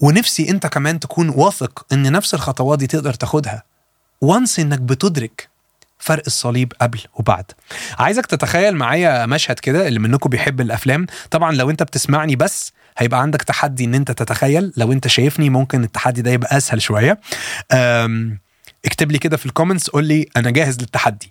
ونفسي 0.00 0.50
أنت 0.50 0.66
كمان 0.66 1.00
تكون 1.00 1.28
واثق 1.28 1.86
إن 1.92 2.12
نفس 2.12 2.34
الخطوات 2.34 2.78
دي 2.78 2.86
تقدر 2.86 3.14
تاخدها. 3.14 3.62
وانس 4.20 4.58
إنك 4.58 4.80
بتدرك 4.80 5.48
فرق 5.98 6.22
الصليب 6.26 6.72
قبل 6.80 7.00
وبعد. 7.14 7.52
عايزك 7.98 8.26
تتخيل 8.26 8.76
معايا 8.76 9.26
مشهد 9.26 9.58
كده 9.58 9.88
اللي 9.88 9.98
منكم 9.98 10.30
بيحب 10.30 10.60
الأفلام. 10.60 11.06
طبعا 11.30 11.52
لو 11.52 11.70
أنت 11.70 11.82
بتسمعني 11.82 12.36
بس 12.36 12.72
هيبقى 12.96 13.22
عندك 13.22 13.42
تحدي 13.42 13.84
إن 13.84 13.94
أنت 13.94 14.10
تتخيل. 14.10 14.72
لو 14.76 14.92
أنت 14.92 15.08
شايفني 15.08 15.50
ممكن 15.50 15.84
التحدي 15.84 16.22
ده 16.22 16.30
يبقى 16.30 16.56
أسهل 16.56 16.82
شوية. 16.82 17.20
اكتب 18.84 19.12
لي 19.12 19.18
كده 19.18 19.36
في 19.36 19.46
الكومنتس 19.46 19.90
قول 19.90 20.04
لي 20.04 20.26
أنا 20.36 20.50
جاهز 20.50 20.80
للتحدي. 20.80 21.28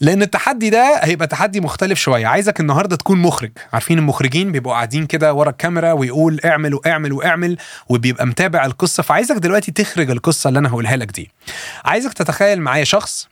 لأن 0.00 0.22
التحدي 0.22 0.70
ده 0.70 1.00
هيبقى 1.02 1.26
تحدي 1.26 1.60
مختلف 1.60 1.98
شوية. 1.98 2.26
عايزك 2.26 2.60
النهارده 2.60 2.96
تكون 2.96 3.18
مخرج. 3.18 3.50
عارفين 3.72 3.98
المخرجين 3.98 4.52
بيبقوا 4.52 4.72
قاعدين 4.72 5.06
كده 5.06 5.34
ورا 5.34 5.50
الكاميرا 5.50 5.92
ويقول 5.92 6.40
اعمل 6.44 6.74
واعمل 6.74 7.12
واعمل 7.12 7.56
وبيبقى 7.88 8.26
متابع 8.26 8.64
القصة. 8.64 9.02
فعايزك 9.02 9.36
دلوقتي 9.36 9.72
تخرج 9.72 10.10
القصة 10.10 10.48
اللي 10.48 10.58
أنا 10.58 10.68
هقولها 10.68 10.96
لك 10.96 11.10
دي. 11.10 11.30
عايزك 11.84 12.12
تتخيل 12.12 12.60
معايا 12.60 12.84
شخص 12.84 13.28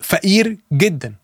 فقير 0.00 0.56
جدا. 0.72 1.14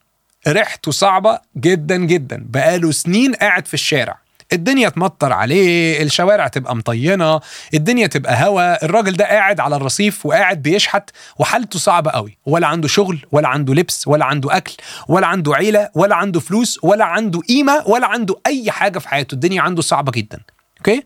ريحته 0.48 0.90
صعبة 0.90 1.40
جدا 1.56 1.96
جدا. 1.96 2.46
بقاله 2.48 2.92
سنين 2.92 3.34
قاعد 3.34 3.66
في 3.66 3.74
الشارع. 3.74 4.18
الدنيا 4.52 4.88
تمطر 4.88 5.32
عليه 5.32 6.02
الشوارع 6.02 6.48
تبقى 6.48 6.76
مطينة 6.76 7.40
الدنيا 7.74 8.06
تبقى 8.06 8.46
هوا 8.46 8.84
الراجل 8.84 9.12
ده 9.12 9.24
قاعد 9.24 9.60
على 9.60 9.76
الرصيف 9.76 10.26
وقاعد 10.26 10.62
بيشحت 10.62 11.10
وحالته 11.38 11.78
صعبة 11.78 12.10
قوي 12.10 12.38
ولا 12.46 12.66
عنده 12.66 12.88
شغل 12.88 13.26
ولا 13.32 13.48
عنده 13.48 13.74
لبس 13.74 14.08
ولا 14.08 14.24
عنده 14.24 14.56
أكل 14.56 14.72
ولا 15.08 15.26
عنده 15.26 15.54
عيلة 15.54 15.90
ولا 15.94 16.14
عنده 16.16 16.40
فلوس 16.40 16.78
ولا 16.82 17.04
عنده 17.04 17.40
قيمة 17.40 17.82
ولا 17.86 18.06
عنده 18.06 18.34
أي 18.46 18.70
حاجة 18.70 18.98
في 18.98 19.08
حياته 19.08 19.34
الدنيا 19.34 19.62
عنده 19.62 19.82
صعبة 19.82 20.12
جدا. 20.12 20.40
أوكي؟ 20.78 21.02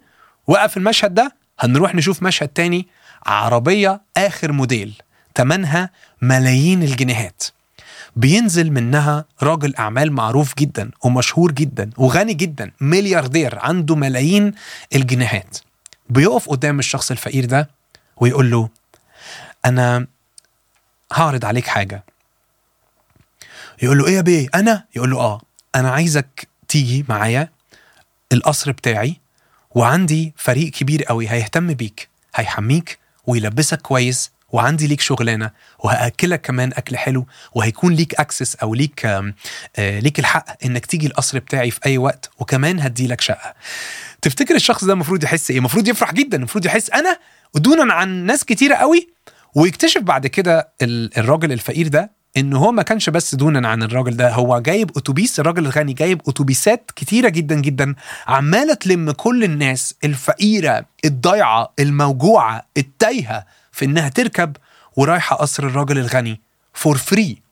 وقف 0.46 0.76
المشهد 0.76 1.14
ده 1.14 1.34
هنروح 1.60 1.94
نشوف 1.94 2.22
مشهد 2.22 2.48
تاني 2.48 2.86
عربية 3.26 4.00
آخر 4.16 4.52
موديل 4.52 4.92
تمنها 5.34 5.90
ملايين 6.22 6.82
الجنيهات. 6.82 7.42
بينزل 8.16 8.70
منها 8.70 9.24
راجل 9.42 9.76
أعمال 9.76 10.12
معروف 10.12 10.54
جدا 10.58 10.90
ومشهور 11.04 11.52
جدا 11.52 11.90
وغني 11.96 12.34
جدا 12.34 12.70
ملياردير 12.80 13.58
عنده 13.58 13.94
ملايين 13.96 14.54
الجنيهات. 14.94 15.58
بيقف 16.10 16.48
قدام 16.48 16.78
الشخص 16.78 17.10
الفقير 17.10 17.44
ده 17.44 17.70
ويقول 18.16 18.50
له 18.50 18.68
أنا 19.64 20.06
هعرض 21.12 21.44
عليك 21.44 21.66
حاجة. 21.66 22.04
يقول 23.82 23.98
له 23.98 24.06
إيه 24.06 24.16
يا 24.16 24.20
بيه؟ 24.20 24.48
أنا؟ 24.54 24.84
يقول 24.96 25.10
له 25.10 25.18
آه 25.20 25.40
أنا 25.74 25.90
عايزك 25.90 26.48
تيجي 26.68 27.04
معايا 27.08 27.48
القصر 28.32 28.72
بتاعي 28.72 29.16
وعندي 29.70 30.32
فريق 30.36 30.70
كبير 30.72 31.04
قوي 31.04 31.28
هيهتم 31.28 31.74
بيك 31.74 32.08
هيحميك 32.34 32.98
ويلبسك 33.26 33.80
كويس 33.80 34.31
وعندي 34.52 34.86
ليك 34.86 35.00
شغلانة 35.00 35.50
وهأكلك 35.78 36.40
كمان 36.40 36.72
أكل 36.72 36.96
حلو 36.96 37.26
وهيكون 37.54 37.92
ليك 37.94 38.14
اكسس 38.14 38.56
أو 38.56 38.74
ليك 38.74 39.06
آه 39.06 39.98
ليك 39.98 40.18
الحق 40.18 40.44
إنك 40.64 40.86
تيجي 40.86 41.06
القصر 41.06 41.38
بتاعي 41.38 41.70
في 41.70 41.80
أي 41.86 41.98
وقت 41.98 42.30
وكمان 42.38 42.80
هدي 42.80 43.06
لك 43.06 43.20
شقة. 43.20 43.54
تفتكر 44.22 44.54
الشخص 44.54 44.84
ده 44.84 44.92
المفروض 44.92 45.24
يحس 45.24 45.50
إيه؟ 45.50 45.58
المفروض 45.58 45.88
يفرح 45.88 46.12
جدا 46.14 46.36
المفروض 46.36 46.66
يحس 46.66 46.90
أنا 46.90 47.18
دونا 47.54 47.92
عن 47.94 48.08
ناس 48.08 48.44
كتيرة 48.44 48.74
قوي 48.74 49.08
ويكتشف 49.54 50.00
بعد 50.00 50.26
كده 50.26 50.68
ال- 50.82 51.18
الراجل 51.18 51.52
الفقير 51.52 51.88
ده 51.88 52.10
إن 52.36 52.52
هو 52.52 52.72
ما 52.72 52.82
كانش 52.82 53.10
بس 53.10 53.34
دونا 53.34 53.68
عن 53.68 53.82
الراجل 53.82 54.16
ده 54.16 54.30
هو 54.32 54.58
جايب 54.58 54.90
أتوبيس 54.96 55.40
الراجل 55.40 55.66
الغني 55.66 55.92
جايب 55.92 56.22
أتوبيسات 56.28 56.90
كتيرة 56.96 57.28
جدا 57.28 57.54
جدا 57.60 57.94
عمالة 58.26 58.74
تلم 58.74 59.10
كل 59.10 59.44
الناس 59.44 59.94
الفقيرة 60.04 60.84
الضايعة 61.04 61.72
الموجوعة 61.78 62.66
التايهة 62.76 63.44
في 63.72 63.84
إنها 63.84 64.08
تركب 64.08 64.56
ورايحة 64.96 65.36
قصر 65.36 65.62
الراجل 65.66 65.98
الغني 65.98 66.40
for 66.74 66.98
free 66.98 67.42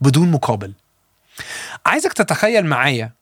بدون 0.00 0.30
مقابل. 0.30 0.72
عايزك 1.86 2.12
تتخيل 2.12 2.66
معايا 2.66 3.12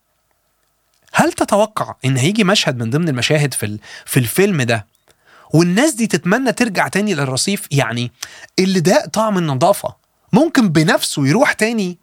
هل 1.13 1.33
تتوقع 1.33 1.95
إن 2.05 2.17
هيجي 2.17 2.45
مشهد 2.45 2.77
من 2.79 2.91
ضمن 2.91 3.09
المشاهد 3.09 3.55
في 3.55 3.79
في 4.07 4.17
الفيلم 4.21 4.63
ده 4.63 4.87
والناس 5.55 5.95
دي 5.95 6.07
تتمنى 6.07 6.53
ترجع 6.53 6.89
تاني 6.89 7.15
للرصيف؟ 7.15 7.69
يعني 7.71 8.13
اللي 8.59 8.81
ده 8.81 9.07
طعم 9.13 9.39
النظافة 9.39 9.97
ممكن 10.33 10.69
بنفسه 10.69 11.27
يروح 11.27 11.53
تاني 11.53 11.99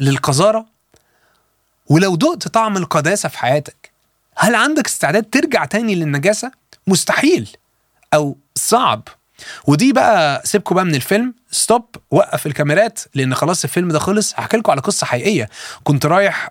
للقذارة؟ 0.00 0.66
ولو 1.86 2.16
دقت 2.16 2.48
طعم 2.48 2.76
القداسة 2.76 3.28
في 3.28 3.38
حياتك 3.38 3.90
هل 4.36 4.54
عندك 4.54 4.86
استعداد 4.86 5.24
ترجع 5.24 5.64
تاني 5.64 5.94
للنجاسة؟ 5.94 6.52
مستحيل 6.86 7.56
أو 8.14 8.36
صعب. 8.54 9.08
ودي 9.66 9.92
بقى 9.92 10.42
سيبكم 10.44 10.74
بقى 10.74 10.84
من 10.84 10.94
الفيلم. 10.94 11.34
ستوب 11.50 11.96
وقف 12.10 12.46
الكاميرات 12.46 13.00
لأن 13.14 13.34
خلاص 13.34 13.64
الفيلم 13.64 13.88
ده 13.88 13.98
خلص. 13.98 14.34
هحكي 14.36 14.56
لكم 14.56 14.70
على 14.70 14.80
قصة 14.80 15.06
حقيقية. 15.06 15.48
كنت 15.84 16.06
رايح 16.06 16.50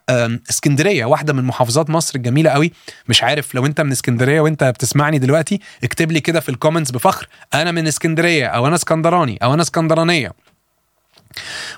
اسكندرية 0.49 1.05
واحدة 1.05 1.33
من 1.33 1.43
محافظات 1.43 1.89
مصر 1.89 2.15
الجميلة 2.15 2.49
قوي. 2.49 2.71
مش 3.09 3.23
عارف 3.23 3.55
لو 3.55 3.65
انت 3.65 3.81
من 3.81 3.91
اسكندرية 3.91 4.41
وانت 4.41 4.63
بتسمعني 4.63 5.19
دلوقتي 5.19 5.59
اكتب 5.83 6.11
لي 6.11 6.19
كده 6.19 6.39
في 6.39 6.49
الكومنتس 6.49 6.91
بفخر 6.91 7.27
أنا 7.53 7.71
من 7.71 7.87
اسكندرية 7.87 8.47
أو 8.47 8.67
أنا 8.67 8.75
اسكندراني 8.75 9.37
أو 9.43 9.53
أنا 9.53 9.61
اسكندرانية. 9.61 10.31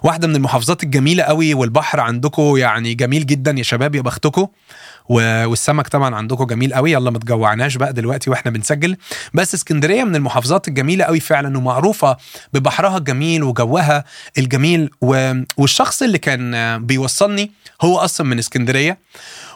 واحدة 0.03 0.27
من 0.27 0.35
المحافظات 0.35 0.83
الجميلة 0.83 1.23
قوي 1.23 1.53
والبحر 1.53 1.99
عندكم 1.99 2.57
يعني 2.57 2.93
جميل 2.93 3.25
جدا 3.25 3.51
يا 3.57 3.63
شباب 3.63 3.95
يا 3.95 4.01
بختكم 4.01 4.47
والسمك 5.09 5.87
طبعا 5.87 6.15
عندكم 6.15 6.43
جميل 6.45 6.73
قوي. 6.73 6.91
يلا 6.91 7.11
ما 7.11 7.19
تجوعناش 7.19 7.77
بقى 7.77 7.93
دلوقتي 7.93 8.29
وإحنا 8.29 8.51
بنسجل. 8.51 8.97
بس 9.33 9.53
اسكندرية 9.53 10.03
من 10.03 10.15
المحافظات 10.15 10.67
الجميلة 10.67 11.05
قوي 11.05 11.19
فعلا 11.19 11.57
ومعروفة 11.57 12.17
ببحرها 12.53 12.97
الجميل 12.97 13.43
وجوها 13.43 14.03
الجميل. 14.37 14.89
و... 15.01 15.33
والشخص 15.57 16.01
اللي 16.01 16.17
كان 16.17 16.85
بيوصلني 16.85 17.51
هو 17.81 17.97
أصلا 17.97 18.27
من 18.27 18.39
اسكندرية. 18.39 18.97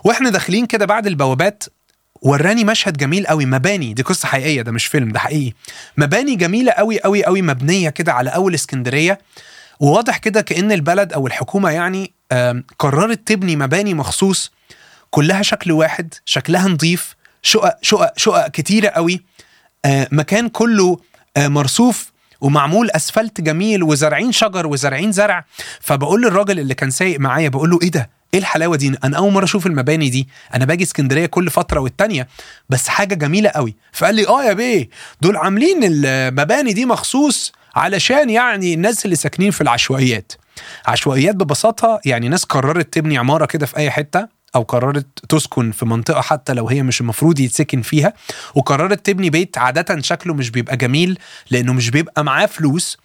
وإحنا 0.04 0.30
داخلين 0.30 0.66
كده 0.66 0.86
بعد 0.86 1.08
البوابات 1.08 1.64
وراني 2.22 2.64
مشهد 2.64 2.98
جميل 2.98 3.28
قوي 3.28 3.46
مباني. 3.46 3.94
دي 3.94 4.04
قصة 4.04 4.28
حقيقية 4.28 4.62
ده 4.62 4.72
مش 4.72 4.86
فيلم 4.86 5.12
ده 5.12 5.20
حقيقي. 5.20 5.54
مباني 5.98 6.36
جميلة 6.36 6.72
قوي 6.72 7.00
قوي 7.02 7.26
قوي 7.26 7.42
مبنية 7.42 7.90
كده 7.90 8.14
على 8.14 8.30
أول 8.30 8.54
اسكندرية. 8.54 9.20
وواضح 9.82 10.18
كده 10.18 10.42
كأن 10.42 10.72
البلد 10.72 11.14
أو 11.14 11.28
الحكومة 11.28 11.70
يعني 11.70 12.14
قررت 12.80 13.28
تبني 13.28 13.56
مباني 13.56 13.94
مخصوص 13.94 14.52
كلها 15.10 15.42
شكل 15.42 15.72
واحد 15.72 16.14
شكلها 16.26 16.68
نظيف 16.68 17.16
شقق 17.42 17.78
شقق 17.82 18.14
شقق 18.18 18.48
كتيرة 18.48 18.88
قوي 18.90 19.22
آه، 19.86 20.08
مكان 20.12 20.50
كله 20.50 21.00
آه، 21.38 21.48
مرصوف 21.48 22.12
ومعمول 22.42 22.92
أسفلت 22.92 23.42
جميل 23.42 23.84
وزارعين 23.84 24.32
شجر 24.32 24.68
وزارعين 24.68 25.12
زرع. 25.12 25.46
فبقول 25.80 26.22
للراجل 26.22 26.60
اللي 26.60 26.74
كان 26.74 26.90
سايق 26.90 27.20
معايا 27.20 27.50
بقول 27.50 27.70
له 27.70 27.80
إيه 27.82 27.92
ده؟ 27.92 28.10
إيه 28.34 28.40
الحلاوة 28.40 28.76
دي؟ 28.76 28.94
أنا 29.04 29.18
أول 29.18 29.32
مرة 29.32 29.44
أشوف 29.44 29.68
المباني 29.68 30.10
دي. 30.10 30.28
أنا 30.54 30.66
باجي 30.66 30.84
اسكندرية 30.84 31.26
كل 31.26 31.50
فترة 31.50 31.80
والتانية 31.80 32.28
بس 32.70 32.88
حاجة 32.88 33.16
جميلة 33.16 33.50
قوي. 33.50 33.76
فقال 33.92 34.16
لي 34.16 34.28
آه 34.28 34.44
يا 34.44 34.54
بيه 34.54 34.90
دول 35.22 35.38
عاملين 35.38 35.80
المباني 35.84 36.74
دي 36.74 36.86
مخصوص 36.86 37.52
علشان 37.76 38.30
يعني 38.30 38.74
الناس 38.74 39.06
اللي 39.06 39.16
ساكنين 39.16 39.52
في 39.52 39.62
العشوائيات. 39.62 40.32
عشوائيات 40.86 41.36
ببساطة 41.36 42.00
يعني 42.06 42.30
ناس 42.30 42.44
قررت 42.44 42.94
تبني 42.94 43.18
عمارة 43.18 43.46
كده 43.46 43.66
في 43.66 43.78
أي 43.78 43.92
حتة 43.92 44.28
أو 44.56 44.62
قررت 44.62 45.08
تسكن 45.30 45.72
في 45.72 45.86
منطقة 45.86 46.22
حتى 46.22 46.54
لو 46.54 46.68
هي 46.70 46.84
مش 46.84 47.02
المفروض 47.02 47.40
يتسكن 47.40 47.82
فيها 47.82 48.14
وقررت 48.56 49.06
تبني 49.06 49.30
بيت. 49.30 49.58
عادة 49.58 50.02
شكله 50.02 50.34
مش 50.34 50.50
بيبقى 50.50 50.78
جميل 50.78 51.20
لأنه 51.52 51.74
مش 51.74 51.90
بيبقى 51.90 52.24
معاه 52.24 52.46
فلوس. 52.46 52.98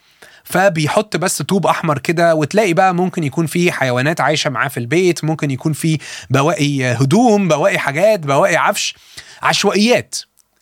فبيحط 0.47 1.17
بس 1.17 1.43
طوب 1.43 1.67
أحمر 1.67 1.99
كده 1.99 2.35
وتلاقي 2.35 2.73
بقى 2.75 2.95
ممكن 2.95 3.25
يكون 3.25 3.47
في 3.47 3.73
حيوانات 3.73 4.21
عايشة 4.21 4.51
معاه 4.51 4.69
في 4.69 4.77
البيت 4.81 5.25
ممكن 5.25 5.51
يكون 5.51 5.73
في 5.73 5.99
بواقي 6.31 6.85
هدوم 6.85 7.49
بواقي 7.49 7.79
حاجات 7.79 8.21
بواقي 8.21 8.57
عفش 8.57 8.95
عشوائيات. 9.43 10.17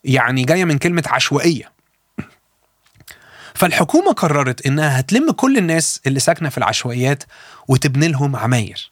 يعني 0.05 0.45
جاية 0.45 0.65
من 0.65 0.79
كلمة 0.79 1.03
عشوائية. 1.07 1.73
فالحكومة 3.55 4.13
قررت 4.13 4.67
إنها 4.67 5.01
هتلم 5.01 5.31
كل 5.31 5.59
الناس 5.59 6.01
اللي 6.07 6.21
ساكنة 6.21 6.49
في 6.49 6.59
العشوائيات 6.59 7.25
وتبني 7.69 8.09
لهم 8.09 8.37
عماير. 8.37 8.91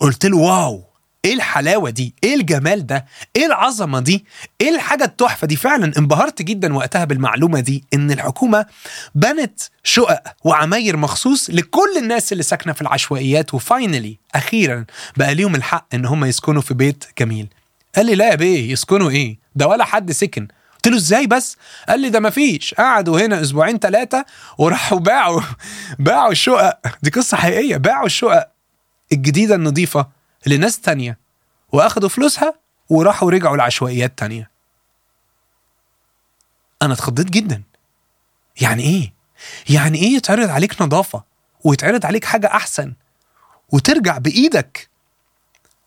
قلت 0.00 0.26
له 0.26 0.36
واو! 0.36 0.84
إيه 1.26 1.34
الحلاوة 1.34 1.90
دي؟ 1.90 2.14
إيه 2.24 2.34
الجمال 2.34 2.86
ده؟ 2.86 3.06
إيه 3.36 3.46
العظمة 3.46 4.00
دي؟ 4.00 4.24
إيه 4.60 4.68
الحاجة 4.74 5.04
التحفة 5.04 5.46
دي؟ 5.46 5.56
فعلا 5.56 5.92
انبهرت 5.98 6.42
جدا 6.42 6.74
وقتها 6.74 7.04
بالمعلومة 7.04 7.60
دي 7.60 7.84
إن 7.94 8.10
الحكومة 8.10 8.66
بنت 9.14 9.60
شقق 9.84 10.22
وعماير 10.44 10.96
مخصوص 10.96 11.50
لكل 11.50 11.96
الناس 11.98 12.32
اللي 12.32 12.42
ساكنة 12.42 12.72
في 12.72 12.82
العشوائيات. 12.82 13.54
وفاينلي 13.54 14.18
أخيرا 14.34 14.84
بقى 15.16 15.34
ليهم 15.34 15.54
الحق 15.54 15.86
إن 15.94 16.06
هم 16.06 16.24
يسكنوا 16.24 16.62
في 16.62 16.74
بيت 16.74 17.04
جميل. 17.18 17.48
قال 17.96 18.06
لي 18.06 18.14
لا 18.14 18.28
يا 18.30 18.34
بيه 18.34 18.72
يسكنوا 18.72 19.10
إيه؟ 19.10 19.38
ده 19.54 19.66
ولا 19.66 19.84
حد 19.84 20.12
سكن. 20.12 20.48
قلت 20.74 20.88
له 20.88 20.96
إزاي 20.96 21.26
بس؟ 21.26 21.56
قال 21.88 22.00
لي 22.00 22.08
ده 22.08 22.20
مفيش. 22.20 22.74
قعدوا 22.74 23.20
هنا 23.20 23.40
أسبوعين 23.40 23.78
ثلاثة 23.78 24.24
وراحوا 24.58 24.98
باعوا 24.98 25.40
باعوا 25.98 26.32
الشقق. 26.32 26.78
دي 27.02 27.10
قصة 27.10 27.36
حقيقية. 27.36 27.76
باعوا 27.76 28.06
الشقق 28.06 28.48
الجديدة 29.12 29.54
النظيفة 29.54 30.15
لناس 30.46 30.80
تانية 30.80 31.18
وأخدوا 31.72 32.08
فلوسها 32.08 32.54
وراحوا 32.88 33.30
رجعوا 33.30 33.56
لعشوائيات 33.56 34.18
تانية. 34.18 34.50
أنا 36.82 36.92
اتخضيت 36.92 37.30
جدا. 37.30 37.62
يعني 38.60 38.82
إيه؟ 38.82 39.12
يعني 39.68 39.98
إيه 39.98 40.16
يتعرض 40.16 40.50
عليك 40.50 40.82
نظافة 40.82 41.24
ويتعرض 41.64 42.06
عليك 42.06 42.24
حاجة 42.24 42.46
أحسن 42.46 42.94
وترجع 43.72 44.18
بإيدك؟ 44.18 44.88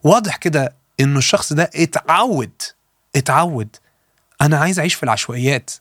واضح 0.03 0.35
كده 0.35 0.73
إنه 0.99 1.17
الشخص 1.17 1.53
ده 1.53 1.69
اتعود 1.75 2.61
اتعود. 3.15 3.75
أنا 4.41 4.57
عايز 4.59 4.79
أعيش 4.79 4.93
في 4.93 5.03
العشوائيات. 5.03 5.71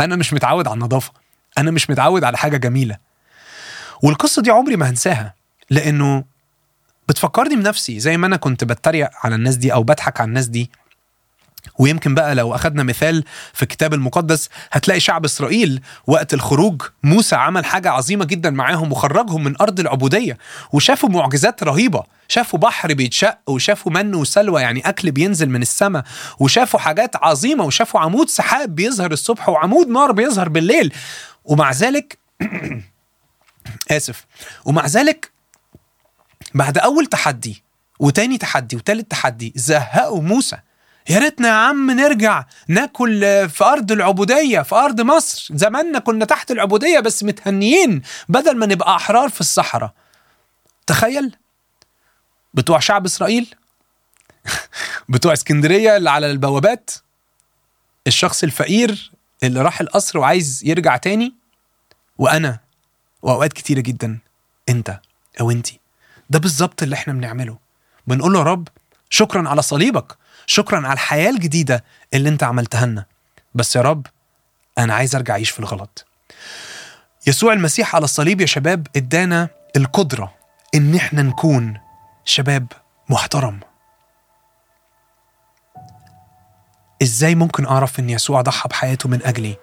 أنا 0.00 0.16
مش 0.16 0.32
متعود 0.32 0.66
على 0.68 0.74
النظافة. 0.74 1.12
أنا 1.58 1.70
مش 1.70 1.90
متعود 1.90 2.24
على 2.24 2.36
حاجة 2.38 2.56
جميلة. 2.56 2.98
والقصة 4.02 4.42
دي 4.42 4.50
عمري 4.50 4.76
ما 4.76 4.90
هنساها 4.90 5.34
لأنه 5.70 6.24
بتفكرني 7.08 7.56
بنفسي 7.56 8.00
زي 8.00 8.16
ما 8.16 8.26
أنا 8.26 8.36
كنت 8.36 8.64
بتريق 8.64 9.08
على 9.22 9.34
الناس 9.34 9.56
دي 9.56 9.72
أو 9.72 9.82
بضحك 9.82 10.20
على 10.20 10.28
الناس 10.28 10.46
دي. 10.46 10.70
ويمكن 11.78 12.14
بقى 12.14 12.34
لو 12.34 12.54
أخدنا 12.54 12.82
مثال 12.82 13.24
في 13.54 13.62
الكتاب 13.62 13.94
المقدس 13.94 14.48
هتلاقي 14.72 15.00
شعب 15.00 15.24
إسرائيل 15.24 15.80
وقت 16.06 16.34
الخروج 16.34 16.82
موسى 17.02 17.36
عمل 17.36 17.64
حاجة 17.64 17.90
عظيمة 17.90 18.24
جدا 18.24 18.50
معاهم 18.50 18.92
وخرجهم 18.92 19.44
من 19.44 19.54
أرض 19.60 19.80
العبودية 19.80 20.38
وشافوا 20.72 21.08
معجزات 21.08 21.62
رهيبة. 21.62 22.02
شافوا 22.28 22.58
بحر 22.58 22.94
بيتشق 22.94 23.38
وشافوا 23.46 23.92
من 23.92 24.14
وسلوى 24.14 24.62
يعني 24.62 24.80
أكل 24.88 25.10
بينزل 25.10 25.48
من 25.48 25.62
السماء. 25.62 26.04
وشافوا 26.38 26.80
حاجات 26.80 27.16
عظيمة 27.16 27.64
وشافوا 27.64 28.00
عمود 28.00 28.28
سحاب 28.28 28.74
بيظهر 28.74 29.12
الصبح 29.12 29.48
وعمود 29.48 29.88
نار 29.88 30.12
بيظهر 30.12 30.48
بالليل. 30.48 30.92
ومع 31.44 31.72
ذلك 31.72 32.18
آسف. 33.90 34.26
ومع 34.64 34.86
ذلك 34.86 35.35
بعد 36.56 36.78
أول 36.78 37.06
تحدي 37.06 37.62
وتاني 37.98 38.38
تحدي 38.38 38.76
وتالت 38.76 39.10
تحدي 39.10 39.52
زهقوا 39.56 40.22
موسى. 40.22 40.56
يا 41.10 41.18
ريتنا 41.18 41.48
يا 41.48 41.52
عم 41.52 41.90
نرجع 41.90 42.44
ناكل 42.68 43.20
في 43.48 43.64
أرض 43.64 43.92
العبودية 43.92 44.60
في 44.60 44.74
أرض 44.74 45.00
مصر. 45.00 45.48
زماننا 45.56 45.98
كنا 45.98 46.24
تحت 46.24 46.50
العبودية 46.50 47.00
بس 47.00 47.22
متهنيين 47.22 48.02
بدل 48.28 48.56
ما 48.56 48.66
نبقى 48.66 48.96
أحرار 48.96 49.28
في 49.28 49.40
الصحراء. 49.40 49.92
تخيل. 50.86 51.36
بتوع 52.54 52.78
شعب 52.78 53.04
إسرائيل؟ 53.04 53.54
بتوع 55.08 55.32
اسكندرية 55.32 55.96
اللي 55.96 56.10
على 56.10 56.30
البوابات؟ 56.30 56.90
الشخص 58.06 58.42
الفقير 58.42 59.12
اللي 59.42 59.62
راح 59.62 59.80
القصر 59.80 60.18
وعايز 60.18 60.62
يرجع 60.64 60.96
تاني؟ 60.96 61.34
وأنا 62.18 62.58
وأوقات 63.22 63.52
كتيرة 63.52 63.80
جدا 63.80 64.18
أنت 64.68 65.00
أو 65.40 65.50
أنتي. 65.50 65.85
ده 66.30 66.38
بالظبط 66.38 66.82
اللي 66.82 66.94
إحنا 66.94 67.12
بنعمله. 67.12 67.58
بنقول 68.06 68.32
له 68.32 68.38
يا 68.38 68.44
رب 68.44 68.68
شكرا 69.10 69.48
على 69.48 69.62
صليبك 69.62 70.16
شكرا 70.46 70.78
على 70.86 70.92
الحياة 70.92 71.30
الجديدة 71.30 71.84
اللي 72.14 72.28
أنت 72.28 72.42
عملتها 72.42 72.86
لنا. 72.86 73.04
بس 73.54 73.76
يا 73.76 73.82
رب 73.82 74.06
أنا 74.78 74.94
عايز 74.94 75.16
أرجع 75.16 75.34
أعيش 75.34 75.50
في 75.50 75.60
الغلط. 75.60 76.06
يسوع 77.26 77.52
المسيح 77.52 77.94
على 77.96 78.04
الصليب 78.04 78.40
يا 78.40 78.46
شباب 78.46 78.86
إدانا 78.96 79.48
القدرة 79.76 80.34
إن 80.74 80.94
إحنا 80.94 81.22
نكون 81.22 81.80
شباب 82.24 82.66
محترم. 83.08 83.60
إزاي 87.02 87.34
ممكن 87.34 87.66
أعرف 87.66 87.98
إن 87.98 88.10
يسوع 88.10 88.40
ضحى 88.40 88.68
بحياته 88.68 89.08
من 89.08 89.22
أجلي 89.22 89.56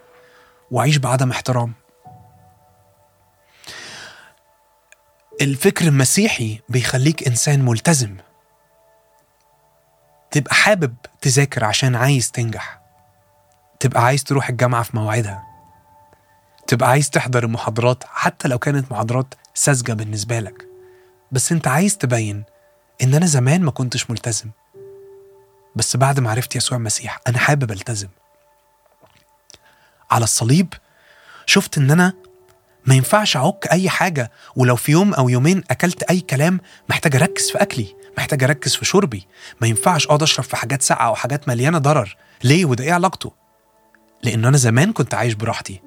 وأعيش 0.70 0.96
بعدم 0.96 1.30
احترام؟ 1.30 1.72
الفكر 5.40 5.84
المسيحي 5.84 6.60
بيخليك 6.68 7.28
إنسان 7.28 7.64
ملتزم. 7.64 8.16
تبقى 10.30 10.54
حابب 10.54 10.94
تذاكر 11.20 11.64
عشان 11.64 11.94
عايز 11.96 12.30
تنجح. 12.30 12.80
تبقى 13.80 14.04
عايز 14.04 14.24
تروح 14.24 14.48
الجامعة 14.48 14.82
في 14.82 14.96
موعدها 14.96 15.42
تبقى 16.66 16.88
عايز 16.88 17.10
تحضر 17.10 17.44
المحاضرات 17.44 18.04
حتى 18.06 18.48
لو 18.48 18.58
كانت 18.58 18.92
محاضرات 18.92 19.34
ساذجة 19.54 19.92
بالنسبة 19.92 20.40
لك. 20.40 20.66
بس 21.32 21.52
أنت 21.52 21.68
عايز 21.68 21.98
تبين 21.98 22.44
إن 23.02 23.14
أنا 23.14 23.26
زمان 23.26 23.62
ما 23.62 23.70
كنتش 23.70 24.10
ملتزم. 24.10 24.50
بس 25.76 25.96
بعد 25.96 26.20
ما 26.20 26.30
عرفت 26.30 26.56
يسوع 26.56 26.78
المسيح 26.78 27.20
أنا 27.28 27.38
حابب 27.38 27.70
ألتزم. 27.72 28.08
على 30.10 30.24
الصليب 30.24 30.74
شفت 31.46 31.78
إن 31.78 31.90
أنا 31.90 32.12
ما 32.86 32.94
ينفعش 32.94 33.36
أعك 33.36 33.68
أي 33.72 33.88
حاجة 33.88 34.30
ولو 34.56 34.76
في 34.76 34.92
يوم 34.92 35.14
أو 35.14 35.28
يومين 35.28 35.62
أكلت 35.70 36.02
أي 36.02 36.20
كلام 36.20 36.60
محتاج 36.88 37.16
أركز 37.16 37.50
في 37.50 37.62
أكلي 37.62 37.96
محتاج 38.18 38.44
أركز 38.44 38.74
في 38.74 38.84
شربي. 38.84 39.26
ما 39.60 39.66
ينفعش 39.66 40.06
أقعد 40.06 40.22
أشرب 40.22 40.44
في 40.44 40.56
حاجات 40.56 40.82
ساقعة 40.82 41.06
أو 41.06 41.14
حاجات 41.14 41.48
مليانة 41.48 41.78
ضرر. 41.78 42.16
ليه؟ 42.44 42.64
وده 42.64 42.84
إيه 42.84 42.92
علاقته؟ 42.92 43.32
لأن 44.22 44.44
أنا 44.44 44.56
زمان 44.56 44.92
كنت 44.92 45.14
عايش 45.14 45.34
براحتي. 45.34 45.82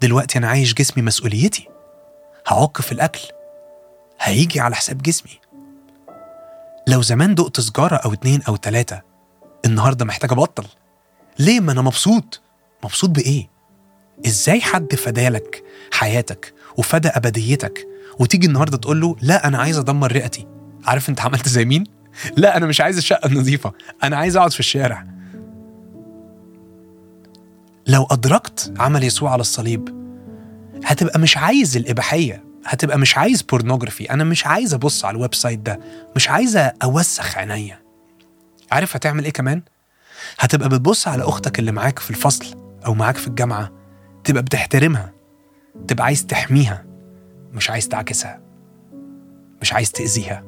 دلوقتي 0.00 0.38
أنا 0.38 0.48
عايش 0.48 0.74
جسمي 0.74 1.02
مسؤوليتي. 1.02 1.68
هعك 2.48 2.80
في 2.80 2.92
الأكل. 2.92 3.20
هيجي 4.20 4.60
على 4.60 4.74
حساب 4.74 5.02
جسمي. 5.02 5.40
لو 6.86 7.02
زمان 7.02 7.34
دقت 7.34 7.60
سجارة 7.60 7.96
أو 7.96 8.12
اتنين 8.12 8.42
أو 8.42 8.56
تلاتة 8.56 9.00
النهارده 9.64 10.04
محتاج 10.04 10.32
أبطل. 10.32 10.64
ليه؟ 11.38 11.60
ما 11.60 11.72
أنا 11.72 11.82
مبسوط. 11.82 12.42
مبسوط 12.84 13.10
بإيه؟ 13.10 13.51
إزاي 14.26 14.60
حد 14.60 14.94
فدالك 14.94 15.64
حياتك 15.92 16.54
وفدى 16.76 17.08
أبديتك 17.08 17.86
وتيجي 18.18 18.46
النهارده 18.46 18.76
تقول 18.76 19.00
له 19.00 19.16
لا 19.22 19.46
أنا 19.46 19.58
عايز 19.58 19.78
أدمر 19.78 20.12
رئتي. 20.12 20.46
عارف 20.84 21.08
أنت 21.08 21.20
عملت 21.20 21.48
زي 21.48 21.64
مين؟ 21.64 21.84
لا 22.36 22.56
أنا 22.56 22.66
مش 22.66 22.80
عايز 22.80 22.96
الشقة 22.96 23.26
النظيفة 23.26 23.72
أنا 24.02 24.16
عايز 24.16 24.36
أقعد 24.36 24.52
في 24.52 24.60
الشارع. 24.60 25.06
لو 27.86 28.06
أدركت 28.10 28.72
عمل 28.78 29.04
يسوع 29.04 29.30
على 29.32 29.40
الصليب 29.40 29.88
هتبقى 30.84 31.18
مش 31.18 31.36
عايز 31.36 31.76
الإباحية 31.76 32.44
هتبقى 32.66 32.98
مش 32.98 33.18
عايز 33.18 33.42
pornography 33.42 34.10
أنا 34.10 34.24
مش 34.24 34.46
عايز 34.46 34.74
أبص 34.74 35.04
على 35.04 35.16
ال 35.16 35.34
website 35.34 35.58
ده 35.58 35.80
مش 36.16 36.28
عايز 36.28 36.56
أوسخ 36.56 37.38
عينيا. 37.38 37.78
عارف 38.72 38.96
هتعمل 38.96 39.24
إيه 39.24 39.32
كمان؟ 39.32 39.62
هتبقى 40.38 40.68
بتبص 40.68 41.08
على 41.08 41.22
أختك 41.22 41.58
اللي 41.58 41.72
معاك 41.72 41.98
في 41.98 42.10
الفصل 42.10 42.44
أو 42.86 42.94
معاك 42.94 43.16
في 43.16 43.26
الجامعة 43.28 43.81
تبقى 44.24 44.42
بتحترمها 44.42 45.12
تبقى 45.88 46.04
عايز 46.04 46.26
تحميها 46.26 46.84
مش 47.52 47.70
عايز 47.70 47.88
تعاكسها 47.88 48.40
مش 49.62 49.72
عايز 49.72 49.92
تأذيها. 49.92 50.42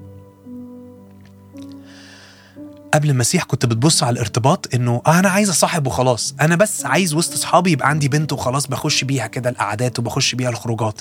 قبل 2.94 3.10
المسيح 3.10 3.44
كنت 3.44 3.66
بتبص 3.66 4.02
على 4.02 4.12
الارتباط 4.14 4.74
إنه 4.74 5.02
آه 5.06 5.18
أنا 5.18 5.28
عايز 5.28 5.48
أصاحب 5.50 5.86
وخلاص. 5.86 6.34
أنا 6.40 6.56
بس 6.56 6.86
عايز 6.86 7.14
وسط 7.14 7.32
أصحابي 7.32 7.70
يبقى 7.72 7.88
عندي 7.88 8.08
بنت 8.08 8.32
وخلاص 8.32 8.66
بخش 8.66 9.04
بيها 9.04 9.26
كده 9.26 9.50
القعدات 9.50 9.98
وبخش 9.98 10.34
بيها 10.34 10.48
الخروجات. 10.50 11.00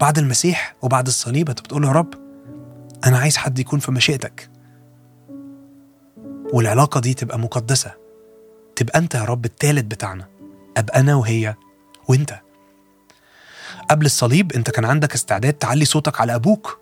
بعد 0.00 0.18
المسيح 0.18 0.74
وبعد 0.82 1.06
الصليب 1.06 1.48
أنت 1.48 1.60
بتقول 1.60 1.84
يا 1.84 1.92
رب 1.92 2.14
أنا 3.06 3.18
عايز 3.18 3.36
حد 3.36 3.58
يكون 3.58 3.78
في 3.78 3.92
مشيئتك. 3.92 4.50
والعلاقة 6.52 7.00
دي 7.00 7.14
تبقى 7.14 7.38
مقدسة. 7.38 7.92
تبقى 8.76 8.98
أنت 8.98 9.14
يا 9.14 9.24
رب 9.24 9.44
التالت 9.44 9.84
بتاعنا 9.84 10.28
أبقى 10.76 11.00
أنا 11.00 11.14
وهي 11.14 11.54
وانت. 12.08 12.40
قبل 13.90 14.06
الصليب 14.06 14.52
انت 14.52 14.70
كان 14.70 14.84
عندك 14.84 15.14
استعداد 15.14 15.52
تعلي 15.52 15.84
صوتك 15.84 16.20
على 16.20 16.34
أبوك. 16.34 16.78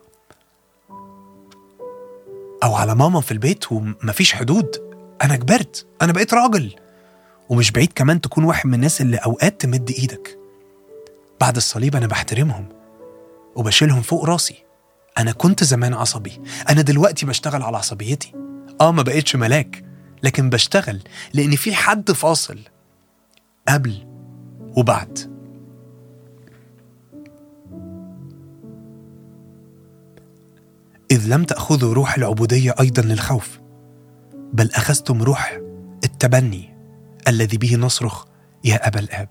أو 2.62 2.74
على 2.74 2.94
ماما 2.94 3.20
في 3.20 3.32
البيت 3.32 3.72
ومفيش 3.72 4.34
حدود. 4.34 4.76
أنا 5.22 5.36
كبرت. 5.36 5.86
أنا 6.02 6.12
بقيت 6.12 6.34
راجل. 6.34 6.74
ومش 7.48 7.70
بعيد 7.70 7.92
كمان 7.94 8.20
تكون 8.20 8.44
واحد 8.44 8.66
من 8.66 8.74
الناس 8.74 9.00
اللي 9.00 9.16
أوقات 9.16 9.60
تمد 9.60 9.90
إيدك. 9.90 10.38
بعد 11.40 11.56
الصليب 11.56 11.96
أنا 11.96 12.06
بحترمهم. 12.06 12.68
وبشيلهم 13.56 14.02
فوق 14.02 14.24
راسي. 14.24 14.64
أنا 15.18 15.32
كنت 15.32 15.64
زمان 15.64 15.94
عصبي. 15.94 16.42
أنا 16.68 16.82
دلوقتي 16.82 17.26
بشتغل 17.26 17.62
على 17.62 17.76
عصبيتي. 17.76 18.32
آه 18.80 18.92
ما 18.92 19.02
بقتش 19.02 19.36
ملاك. 19.36 19.84
لكن 20.22 20.50
بشتغل. 20.50 21.02
لأن 21.34 21.56
في 21.56 21.74
حد 21.74 22.12
فاصل. 22.12 22.58
قبل 23.68 24.15
وبعد. 24.76 25.36
إذ 31.10 31.26
لم 31.28 31.44
تأخذوا 31.44 31.94
روح 31.94 32.16
العبودية 32.16 32.74
أيضا 32.80 33.02
للخوف 33.02 33.60
بل 34.52 34.70
أخذتم 34.70 35.22
روح 35.22 35.60
التبني 36.04 36.76
الذي 37.28 37.56
به 37.56 37.76
نصرخ 37.76 38.24
يا 38.64 38.88
أبا 38.88 39.00
الآب. 39.00 39.28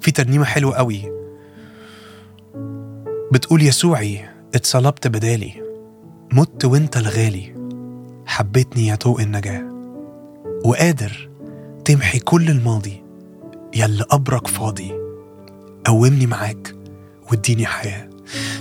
في 0.00 0.10
ترنيمة 0.10 0.44
حلوة 0.44 0.76
قوي. 0.76 1.02
بتقول 3.32 3.62
يسوعي 3.62 4.28
اتصلبت 4.54 5.06
بدالي 5.08 5.52
مت 6.32 6.64
وانت 6.64 6.96
الغالي 6.96 7.54
حبيتني 8.26 8.86
يا 8.86 8.94
طوق 8.94 9.20
النجاة 9.20 9.64
وقادر 10.64 11.30
تمحي 11.84 12.18
كل 12.18 12.50
الماضي 12.50 13.03
يلي 13.76 14.02
قبرك 14.02 14.46
فاضي. 14.46 14.94
قومني 15.84 16.26
معاك 16.26 16.74
واديني 17.30 17.66
حياة. 17.66 18.10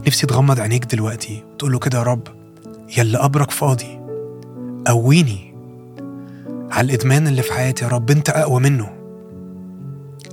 نفسي 0.08 0.28
تغمض 0.28 0.60
عينيك 0.60 0.86
دلوقتي 0.86 1.44
وتقول 1.54 1.72
له 1.72 1.80
كده 1.80 1.98
يا 1.98 2.04
رب 2.04 2.28
يلي 2.98 3.18
قبرك 3.18 3.52
فاضي. 3.52 4.00
قويني 4.88 5.56
على 6.72 6.86
الإدمان 6.86 7.28
اللي 7.28 7.42
في 7.42 7.54
حياتي 7.54 7.86
يا 7.86 7.90
رب. 7.90 8.12
أنت 8.12 8.30
أقوى 8.30 8.62
منه. 8.62 8.90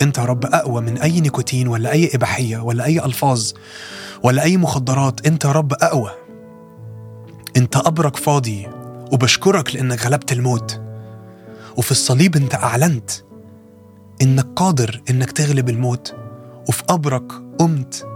أنت 0.02 0.18
يا 0.18 0.24
رب 0.24 0.44
أقوى 0.44 0.80
من 0.82 0.98
أي 0.98 1.20
نيكوتين 1.20 1.68
ولا 1.68 1.92
أي 1.92 2.10
إباحية 2.14 2.58
ولا 2.58 2.84
أي 2.84 3.04
ألفاظ 3.04 3.52
ولا 4.22 4.42
أي 4.42 4.56
مخدرات. 4.56 5.26
أنت 5.26 5.44
يا 5.44 5.52
رب 5.52 5.72
أقوى. 5.72 6.10
أنت 7.56 7.76
قبرك 7.76 8.16
فاضي 8.16 8.68
وبشكرك 9.12 9.74
لأنك 9.74 10.06
غلبت 10.06 10.32
الموت. 10.32 10.80
وفي 11.76 11.90
الصليب 11.90 12.36
أنت 12.36 12.54
أعلنت 12.54 13.10
إنك 14.22 14.46
قادر 14.56 15.02
إنك 15.10 15.32
تغلب 15.32 15.68
الموت 15.68 16.16
وفي 16.68 16.82
قبرك 16.82 17.32
قمت 17.58 18.06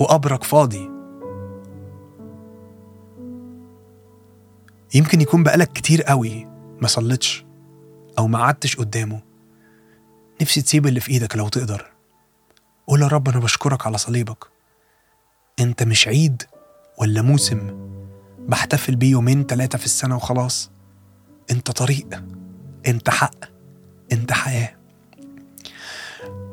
وقبرك 0.00 0.44
فاضي. 0.44 0.90
يمكن 4.94 5.20
يكون 5.20 5.42
بقالك 5.42 5.72
كتير 5.72 6.02
قوي 6.02 6.44
ما 6.80 6.88
صليتش 6.88 7.44
أو 8.18 8.26
ما 8.26 8.38
قعدتش 8.38 8.76
قدامه. 8.76 9.20
نفسي 10.42 10.62
تسيب 10.62 10.86
اللي 10.86 11.00
في 11.00 11.10
إيدك 11.10 11.36
لو 11.36 11.48
تقدر. 11.48 11.86
قول 12.86 13.02
يا 13.02 13.06
رب 13.06 13.28
أنا 13.28 13.38
بشكرك 13.38 13.86
على 13.86 13.98
صليبك. 13.98 14.46
أنت 15.60 15.82
مش 15.82 16.08
عيد 16.08 16.42
ولا 16.98 17.22
موسم 17.22 17.88
بحتفل 18.48 18.96
بيه 18.96 19.10
يومين 19.10 19.46
تلاتة 19.46 19.78
في 19.78 19.84
السنة 19.84 20.16
وخلاص. 20.16 20.70
أنت 21.50 21.70
طريق 21.70 22.22
أنت 22.86 23.10
حق 23.10 23.44
أنت 24.12 24.32
حياة. 24.32 24.77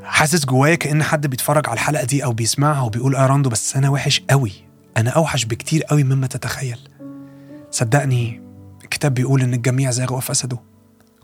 حاسس 0.06 0.46
جوايا 0.46 0.76
كأن 0.76 1.04
حد 1.04 1.28
بيتفرج 1.28 1.68
على 1.68 1.74
الحلقة 1.74 2.04
دي 2.04 2.24
أو 2.24 2.34
بيسمعها 2.34 2.82
وبيقول 2.82 3.16
آه 3.16 3.26
راندو 3.26 3.50
بس 3.50 3.76
أنا 3.76 3.90
وحش 3.90 4.22
قوي 4.30 4.52
أنا 4.98 5.10
أوحش 5.10 5.46
بكتير 5.46 5.84
قوي 5.84 6.04
مما 6.04 6.28
تتخيل. 6.28 6.80
صدقني 7.72 8.42
الكتاب 8.84 9.14
بيقول 9.14 9.42
إن 9.42 9.54
الجميع 9.54 9.92
زاغوا 9.92 10.18
وفسدوا. 10.18 10.58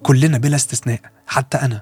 كلنا 0.03 0.37
بلا 0.37 0.55
استثناء 0.55 0.99
حتى 1.27 1.57
أنا. 1.57 1.81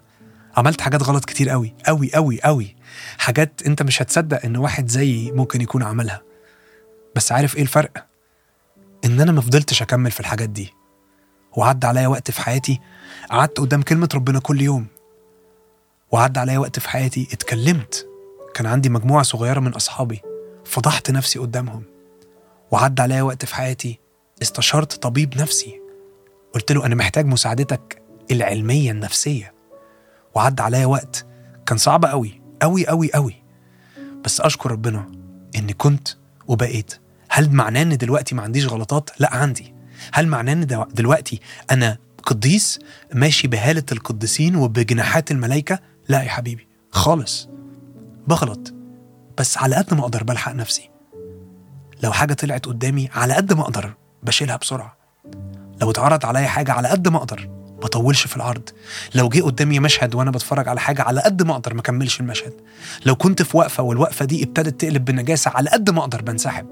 عملت 0.58 0.82
حاجات 0.82 1.04
غلط 1.04 1.26
كتير 1.26 1.50
قوي 1.50 1.76
قوي 1.86 2.12
قوي 2.14 2.42
قوي 2.42 2.76
حاجات 3.18 3.62
أنت 3.66 3.84
مش 3.84 4.02
هتصدق 4.02 4.46
إن 4.46 4.58
واحد 4.58 4.88
زيي 4.88 5.32
ممكن 5.32 5.62
يكون 5.62 5.84
عملها. 5.84 6.22
بس 7.16 7.32
عارف 7.32 7.56
إيه 7.56 7.62
الفرق؟ 7.62 8.06
إن 9.06 9.22
أنا 9.22 9.32
ما 9.32 9.42
فضلتش 9.42 9.82
أكمل 9.82 10.12
في 10.12 10.20
الحاجات 10.20 10.50
دي. 10.50 10.74
وعدى 11.58 11.88
عليا 11.88 12.08
وقت 12.08 12.32
في 12.32 12.42
حياتي 12.42 12.80
قعدت 13.30 13.60
قدام 13.60 13.82
كلمة 13.82 14.10
ربنا 14.16 14.40
كل 14.40 14.62
يوم. 14.62 14.88
وعدى 16.12 16.40
عليا 16.40 16.58
وقت 16.58 16.80
في 16.80 16.90
حياتي 16.90 17.28
اتكلمت. 17.34 18.08
كان 18.54 18.66
عندي 18.66 18.90
مجموعة 18.90 19.24
صغيرة 19.24 19.60
من 19.60 19.74
أصحابي. 19.74 20.22
فضحت 20.66 21.12
نفسي 21.12 21.40
قدامهم. 21.40 21.84
وعدى 22.72 23.02
عليا 23.02 23.22
وقت 23.22 23.46
في 23.46 23.56
حياتي 23.56 24.00
استشرت 24.42 24.94
طبيب 24.94 25.38
نفسي. 25.38 25.82
قلت 26.54 26.72
له 26.72 26.86
أنا 26.86 26.96
محتاج 26.96 27.26
مساعدتك 27.26 28.02
العلمية 28.32 28.92
النفسية. 28.92 29.54
وعدى 30.36 30.62
عليا 30.62 30.86
وقت 30.86 31.26
كان 31.66 31.78
صعب 31.78 32.06
قوي 32.06 32.42
قوي 32.62 32.88
قوي 32.88 33.14
قوي 33.14 33.36
بس 34.26 34.42
أشكر 34.42 34.72
ربنا 34.72 35.12
إني 35.56 35.74
كنت 35.74 36.08
وبقيت. 36.48 36.94
هل 37.30 37.52
معناه 37.52 37.82
إن 37.82 37.98
دلوقتي 37.98 38.36
ما 38.36 38.44
عنديش 38.44 38.68
غلطات؟ 38.68 39.10
لأ 39.20 39.36
عندي. 39.36 39.74
هل 40.14 40.28
معناه 40.28 40.54
إن 40.54 40.86
دلوقتي 40.94 41.40
أنا 41.72 41.98
قديس 42.24 42.80
ماشي 43.14 43.48
بهالة 43.48 43.84
القديسين 43.92 44.56
وبجناحات 44.56 45.32
الملائكة؟ 45.32 45.80
لا 46.10 46.22
يا 46.24 46.30
حبيبي 46.30 46.68
خالص. 46.92 47.50
بغلط. 48.28 48.74
بس 49.38 49.58
على 49.58 49.76
قد 49.76 49.94
ما 49.94 50.02
أقدر 50.02 50.24
بلحق 50.24 50.52
نفسي. 50.52 50.90
لو 52.04 52.12
حاجة 52.12 52.34
طلعت 52.34 52.66
قدامي 52.66 53.10
على 53.16 53.34
قد 53.34 53.54
ما 53.54 53.62
أقدر 53.62 53.94
بشيلها 54.24 54.58
بسرعة. 54.58 54.98
لو 55.82 55.92
اتعرض 55.92 56.26
عليا 56.26 56.48
حاجة 56.48 56.72
على 56.72 56.88
قد 56.88 57.08
ما 57.08 57.18
أقدر 57.18 57.50
بطولش 57.84 58.28
في 58.28 58.36
العرض 58.38 58.70
لو 59.16 59.30
جه 59.30 59.42
قدامي 59.42 59.80
مشهد 59.80 60.16
وأنا 60.16 60.32
بتفرج 60.32 60.68
على 60.68 60.80
حاجة 60.80 61.02
على 61.02 61.22
قد 61.22 61.44
ما 61.44 61.54
أقدر 61.54 61.74
ما 61.74 61.82
كملش 61.82 62.20
المشهد. 62.20 62.54
لو 63.06 63.16
كنت 63.16 63.42
في 63.42 63.58
وقفة 63.58 63.84
والوقفة 63.84 64.26
دي 64.26 64.44
ابتدت 64.44 64.82
تقلب 64.82 65.06
بنجاسه 65.06 65.52
على 65.52 65.70
قد 65.70 65.90
ما 65.90 66.00
أقدر 66.00 66.22
بنسحب. 66.22 66.68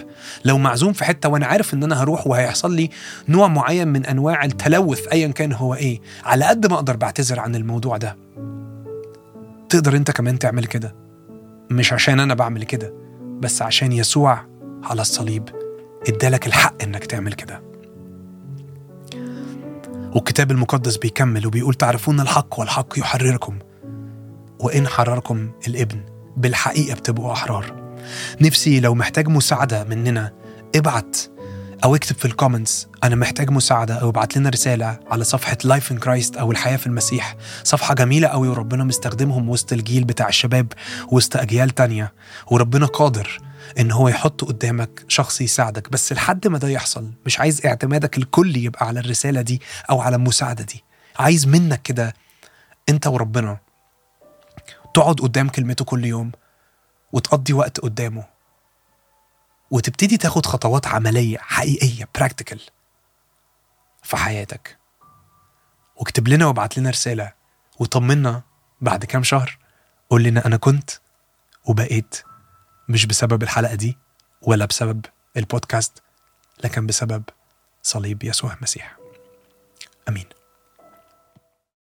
لو 0.45 0.57
معزوم 0.57 0.93
في 0.93 1.05
حتة 1.05 1.29
وأنا 1.29 1.45
عارف 1.45 1.73
إن 1.73 1.83
أنا 1.83 2.03
هروح 2.03 2.27
وهيحصل 2.27 2.75
لي 2.75 2.89
نوع 3.29 3.47
معين 3.47 3.87
من 3.87 4.05
أنواع 4.05 4.45
التلوث 4.45 5.07
ايا 5.07 5.27
كان 5.27 5.53
هو 5.53 5.75
إيه 5.75 6.01
على 6.23 6.45
قد 6.45 6.67
ما 6.67 6.75
أقدر 6.75 6.95
بعتذر 6.95 7.39
عن 7.39 7.55
الموضوع 7.55 7.97
ده. 7.97 8.17
تقدر 9.69 9.95
انت 9.95 10.11
كمان 10.11 10.39
تعمل 10.39 10.65
كده. 10.65 10.95
مش 11.71 11.93
عشان 11.93 12.19
أنا 12.19 12.33
بعمل 12.33 12.63
كده 12.63 12.93
بس 13.39 13.61
عشان 13.61 13.91
يسوع 13.91 14.45
على 14.83 15.01
الصليب 15.01 15.49
ادالك 16.07 16.47
الحق 16.47 16.83
انك 16.83 17.05
تعمل 17.05 17.33
كده. 17.33 17.61
والكتاب 20.15 20.51
المقدس 20.51 20.97
بيكمل 20.97 21.47
وبيقول 21.47 21.73
تعرفون 21.73 22.19
الحق 22.19 22.59
والحق 22.59 22.99
يحرركم 22.99 23.59
وإن 24.59 24.87
حرركم 24.87 25.51
الابن 25.67 25.99
بالحقيقة 26.37 26.95
بتبقوا 26.95 27.31
أحرار. 27.31 27.95
نفسي 28.41 28.79
لو 28.79 28.95
محتاج 28.95 29.27
مساعدة 29.27 29.83
مننا 29.83 30.33
ابعت 30.75 31.17
أو 31.83 31.95
اكتب 31.95 32.15
في 32.15 32.25
ال 32.25 32.32
comments 32.32 32.87
أنا 33.03 33.15
محتاج 33.15 33.49
مساعدة 33.49 33.95
أو 33.95 34.09
ابعت 34.09 34.37
لنا 34.37 34.49
رسالة 34.49 34.99
على 35.11 35.23
صفحة 35.23 35.57
Life 35.63 35.91
in 35.91 35.97
Christ 35.97 36.37
أو 36.37 36.51
الحياة 36.51 36.77
في 36.77 36.87
المسيح. 36.87 37.35
صفحة 37.63 37.93
جميلة 37.95 38.27
قوي 38.27 38.47
وربنا 38.47 38.83
مستخدمهم 38.83 39.49
وسط 39.49 39.73
الجيل 39.73 40.03
بتاع 40.03 40.27
الشباب 40.27 40.73
وسط 41.11 41.37
أجيال 41.37 41.69
تانية. 41.69 42.13
وربنا 42.51 42.85
قادر 42.85 43.39
إن 43.79 43.91
هو 43.91 44.07
يحط 44.09 44.43
قدامك 44.43 45.05
شخص 45.07 45.41
يساعدك 45.41 45.91
بس 45.91 46.13
لحد 46.13 46.47
ما 46.47 46.57
ده 46.57 46.67
يحصل 46.67 47.11
مش 47.25 47.39
عايز 47.39 47.65
اعتمادك 47.65 48.17
الكلي 48.17 48.63
يبقى 48.63 48.87
على 48.87 48.99
الرسالة 48.99 49.41
دي 49.41 49.61
أو 49.89 50.01
على 50.01 50.15
المساعدة 50.15 50.63
دي. 50.63 50.83
عايز 51.19 51.47
منك 51.47 51.81
كده 51.81 52.13
أنت 52.89 53.07
وربنا 53.07 53.57
تقعد 54.93 55.19
قدام 55.19 55.49
كلمته 55.49 55.85
كل 55.85 56.05
يوم 56.05 56.31
وتقضي 57.11 57.53
وقت 57.53 57.79
قدامه. 57.79 58.36
وتبتدي 59.71 60.17
تاخد 60.17 60.45
خطوات 60.45 60.87
عملية 60.87 61.37
حقيقية 61.37 62.09
براكتيكال 62.15 62.61
في 64.03 64.17
حياتك. 64.17 64.77
واكتب 65.95 66.27
لنا 66.27 66.45
وابعت 66.45 66.77
لنا 66.77 66.89
رسالة 66.89 67.33
وطمنا 67.79 68.41
بعد 68.81 69.05
كام 69.05 69.23
شهر. 69.23 69.57
قول 70.09 70.23
لنا 70.23 70.45
أنا 70.45 70.57
كنت 70.57 70.89
وبقيت 71.65 72.21
مش 72.89 73.05
بسبب 73.05 73.43
الحلقة 73.43 73.75
دي 73.75 73.97
ولا 74.41 74.65
بسبب 74.65 75.05
البودكاست 75.37 76.03
لكن 76.63 76.87
بسبب 76.87 77.23
صليب 77.83 78.23
يسوع 78.23 78.53
المسيح. 78.53 78.97
آمين. 80.09 80.25